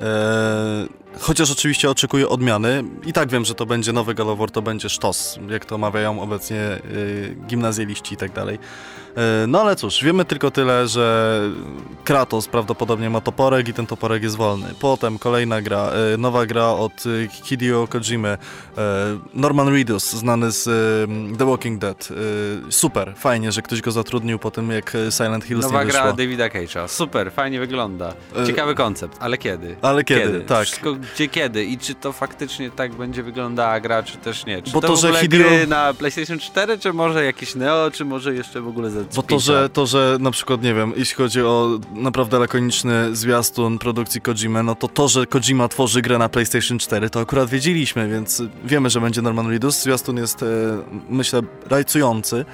E, 0.00 0.86
chociaż 1.18 1.50
oczywiście 1.50 1.90
oczekuję 1.90 2.28
odmiany. 2.28 2.84
I 3.06 3.12
tak 3.12 3.28
wiem, 3.28 3.44
że 3.44 3.54
to 3.54 3.66
będzie 3.66 3.92
nowy 3.92 4.14
War, 4.14 4.50
to 4.50 4.62
będzie 4.62 4.88
sztos, 4.88 5.38
jak 5.48 5.64
to 5.64 5.78
mawiają 5.78 6.22
obecnie 6.22 6.60
e, 6.60 6.80
gimnazjaliści 7.46 8.14
i 8.14 8.16
tak 8.16 8.32
dalej. 8.32 8.58
E, 9.16 9.46
no 9.46 9.60
ale 9.60 9.76
cóż, 9.76 10.04
wiemy 10.04 10.24
tylko 10.24 10.50
tyle, 10.50 10.88
że 10.88 11.40
Kratos 12.04 12.48
prawdopodobnie 12.48 13.10
ma 13.10 13.20
toporek 13.20 13.68
i 13.68 13.72
ten 13.72 13.86
toporek 13.86 14.22
jest 14.22 14.36
wolny. 14.36 14.66
Potem 14.80 15.18
kolejna 15.18 15.62
gra, 15.62 15.90
e, 16.14 16.16
nowa 16.16 16.46
gra 16.46 16.66
od 16.66 16.92
e, 16.92 17.28
Hideo 17.44 17.86
Kojimy, 17.86 18.38
Norman 19.34 19.68
Reedus, 19.68 20.10
znany 20.12 20.50
z 20.50 20.64
The 21.38 21.46
Walking 21.46 21.80
Dead. 21.80 22.08
Super, 22.70 23.12
fajnie, 23.16 23.52
że 23.52 23.62
ktoś 23.62 23.80
go 23.80 23.90
zatrudnił 23.90 24.38
po 24.38 24.50
tym, 24.50 24.70
jak 24.70 24.96
Silent 25.10 25.44
Hills 25.44 25.62
Nowa 25.62 25.80
nie 25.80 25.86
wyszło. 25.86 26.02
gra 26.02 26.12
Davida 26.12 26.48
Cage'a, 26.48 26.88
super, 26.88 27.32
fajnie 27.32 27.60
wygląda. 27.60 28.14
Ciekawy 28.46 28.74
koncept, 28.74 29.16
ale 29.20 29.38
kiedy? 29.38 29.76
Ale 29.82 30.04
kiedy? 30.04 30.40
Tak. 30.40 30.66
Wszystko 30.66 30.96
gdzie 31.14 31.28
kiedy 31.28 31.64
i 31.64 31.78
czy 31.78 31.94
to 31.94 32.12
faktycznie 32.12 32.70
tak 32.70 32.94
będzie 32.94 33.22
wyglądała 33.22 33.80
gra, 33.80 34.02
czy 34.02 34.16
też 34.16 34.46
nie. 34.46 34.62
Czy 34.62 34.72
Bo 34.72 34.80
to, 34.80 34.88
to, 34.88 34.96
że 34.96 35.12
Hideo- 35.12 35.28
gry 35.28 35.66
na 35.66 35.94
PlayStation 35.94 36.38
4, 36.38 36.78
czy 36.78 36.92
może 36.92 37.24
jakieś 37.24 37.54
Neo, 37.54 37.90
czy 37.90 38.04
może 38.04 38.34
jeszcze 38.34 38.60
w 38.60 38.68
ogóle 38.68 38.90
za 38.90 39.00
Bo 39.16 39.22
to 39.22 39.38
że, 39.38 39.68
to, 39.68 39.86
że 39.86 40.16
na 40.20 40.30
przykład, 40.30 40.62
nie 40.62 40.74
wiem, 40.74 40.92
jeśli 40.96 41.16
chodzi 41.16 41.42
o 41.42 41.78
naprawdę 41.94 42.38
lakoniczny 42.38 43.16
zwiastun 43.16 43.78
produkcji 43.78 44.20
Kojimy, 44.20 44.62
no 44.62 44.74
to 44.74 44.88
to, 44.88 45.08
że 45.08 45.26
Kojima 45.26 45.68
tworzy 45.68 46.02
grę 46.02 46.18
na 46.18 46.28
PlayStation 46.28 46.78
4, 46.78 47.10
to 47.10 47.20
akurat 47.20 47.50
wiedzieliśmy, 47.50 48.08
więc 48.08 48.42
wiemy, 48.64 48.90
że 48.90 49.00
będzie 49.00 49.22
Norman 49.22 49.48
Reedus. 49.48 49.82
Zwiastun 49.82 50.16
jest, 50.16 50.42
e, 50.42 50.46
myślę, 51.08 51.40
rajcujący, 51.66 52.44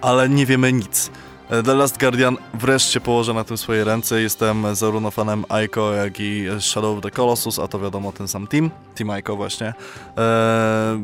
ale 0.00 0.28
nie 0.28 0.46
wiemy 0.46 0.72
nic. 0.72 1.10
The 1.50 1.74
Last 1.74 2.00
Guardian 2.00 2.36
wreszcie 2.54 3.00
położę 3.00 3.34
na 3.34 3.44
tym 3.44 3.56
swoje 3.58 3.84
ręce. 3.84 4.20
Jestem 4.20 4.74
zarówno 4.74 5.10
fanem 5.10 5.44
Aiko, 5.48 5.92
jak 5.92 6.20
i 6.20 6.46
Shadow 6.60 6.96
of 6.96 7.02
the 7.02 7.10
Colossus, 7.10 7.58
a 7.58 7.68
to 7.68 7.78
wiadomo 7.78 8.12
ten 8.12 8.28
sam 8.28 8.46
team. 8.46 8.70
Team 8.94 9.10
Aiko 9.10 9.36
właśnie. 9.36 9.74
E, 10.18 11.00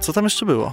co 0.00 0.12
tam 0.12 0.24
jeszcze 0.24 0.46
było? 0.46 0.72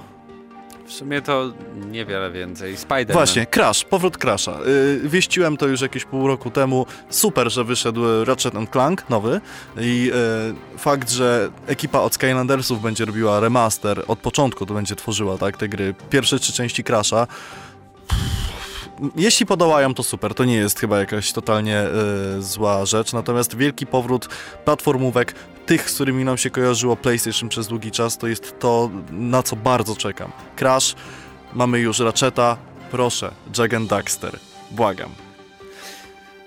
W 0.86 0.94
sumie 0.94 1.22
to 1.22 1.54
niewiele 1.92 2.32
więcej. 2.32 2.78
Spider-Man. 2.78 3.14
Właśnie, 3.14 3.46
Crash, 3.46 3.84
powrót 3.84 4.18
Crasha. 4.18 4.58
Yy, 4.66 5.10
wieściłem 5.10 5.58
to 5.58 5.68
już 5.68 5.82
jakieś 5.82 6.06
pół 6.06 6.28
roku 6.28 6.52
temu. 6.52 6.86
Super, 7.10 7.52
że 7.52 7.64
wyszedł 7.64 8.26
Ratchet 8.26 8.54
Clank 8.72 9.10
nowy 9.10 9.42
i 9.80 10.12
yy, 10.74 10.78
fakt, 10.78 11.12
że 11.12 11.50
ekipa 11.68 12.00
od 12.00 12.14
Skylandersów 12.14 12.82
będzie 12.82 13.06
robiła 13.06 13.40
remaster, 13.40 14.04
od 14.08 14.20
początku 14.20 14.66
to 14.66 14.74
będzie 14.74 14.96
tworzyła, 14.96 15.38
tak, 15.38 15.58
te 15.58 15.70
gry, 15.70 15.94
pierwsze 16.10 16.40
trzy 16.40 16.54
części 16.54 16.84
Crasha. 16.84 17.28
Jeśli 19.16 19.46
podołają, 19.46 19.94
to 19.94 20.04
super. 20.04 20.34
To 20.34 20.46
nie 20.46 20.56
jest 20.56 20.80
chyba 20.80 21.00
jakaś 21.00 21.32
totalnie 21.32 21.78
e, 21.78 21.90
zła 22.40 22.86
rzecz. 22.86 23.14
Natomiast 23.14 23.58
wielki 23.58 23.86
powrót 23.86 24.30
platformówek, 24.66 25.36
tych, 25.66 25.90
z 25.90 25.96
którymi 25.96 26.24
nam 26.24 26.38
się 26.38 26.50
kojarzyło 26.50 26.96
PlayStation 26.96 27.50
przez 27.50 27.68
długi 27.68 27.92
czas, 27.92 28.18
to 28.18 28.28
jest 28.28 28.60
to, 28.60 28.90
na 29.12 29.44
co 29.44 29.56
bardzo 29.56 29.96
czekam. 29.96 30.32
Crash, 30.56 30.96
mamy 31.54 31.80
już 31.80 32.00
Ratcheta, 32.00 32.58
proszę, 32.92 33.32
Jack 33.58 33.86
Daxter, 33.88 34.40
błagam. 34.72 35.23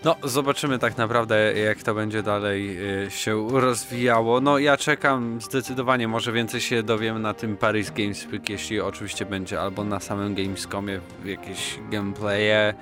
No, 0.06 0.16
zobaczymy 0.24 0.78
tak 0.78 0.96
naprawdę, 0.96 1.58
jak 1.58 1.82
to 1.82 1.94
będzie 1.94 2.22
dalej 2.22 2.78
y, 3.06 3.10
się 3.10 3.48
rozwijało. 3.50 4.40
No, 4.40 4.58
ja 4.58 4.76
czekam 4.76 5.40
zdecydowanie, 5.40 6.08
może 6.08 6.32
więcej 6.32 6.60
się 6.60 6.82
dowiem 6.82 7.22
na 7.22 7.34
tym 7.34 7.56
Paris 7.56 7.90
Games 7.90 8.26
Week, 8.26 8.48
jeśli 8.48 8.80
oczywiście 8.80 9.26
będzie, 9.26 9.60
albo 9.60 9.84
na 9.84 10.00
samym 10.00 10.34
Gamescomie 10.34 11.00
jakieś 11.24 11.78
gameplaye 11.90 12.74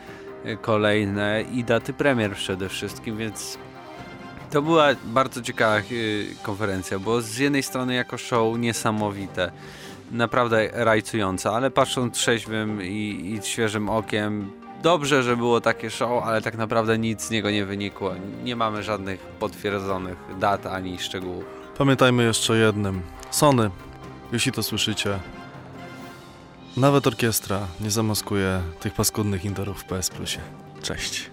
y, 0.47 0.57
kolejne 0.57 1.45
i 1.53 1.65
daty 1.65 1.93
premier 1.93 2.33
przede 2.33 2.69
wszystkim, 2.69 3.17
więc 3.17 3.59
to 4.51 4.63
była 4.63 4.87
bardzo 5.05 5.43
ciekawa 5.43 5.79
y, 5.79 6.27
konferencja, 6.43 6.99
bo 6.99 7.21
z 7.21 7.39
jednej 7.39 7.63
strony 7.63 7.95
jako 7.95 8.19
show 8.19 8.59
niesamowite, 8.59 9.51
naprawdę 10.13 10.69
rajcujące, 10.73 11.51
ale 11.51 11.71
patrząc 11.71 12.15
trzeźwym 12.15 12.83
i, 12.83 13.39
i 13.39 13.47
świeżym 13.47 13.89
okiem, 13.89 14.64
dobrze, 14.85 15.23
że 15.23 15.37
było 15.37 15.61
takie 15.61 15.91
show, 15.91 16.25
ale 16.25 16.43
tak 16.43 16.57
naprawdę 16.57 16.99
nic 16.99 17.23
z 17.23 17.31
niego 17.31 17.51
nie 17.51 17.65
wynikło. 17.65 18.15
Nie 18.45 18.57
mamy 18.57 18.83
żadnych 18.83 19.21
potwierdzonych 19.21 20.17
dat 20.39 20.67
ani 20.67 20.99
szczegółów. 20.99 21.45
Pamiętajmy 21.79 22.25
jeszcze 22.25 22.53
o 22.53 22.57
jednym. 22.57 23.03
Sony, 23.31 23.71
jeśli 24.33 24.53
to 24.53 24.63
słyszycie, 24.63 25.19
nawet 26.77 27.07
orkiestra 27.07 27.61
nie 27.81 27.91
zamaskuje 27.91 28.61
tych 28.81 28.95
paskudnych 28.95 29.45
interów 29.45 29.81
w 29.81 29.85
PS 29.85 30.11
Plusie. 30.11 30.41
Cześć. 30.83 31.31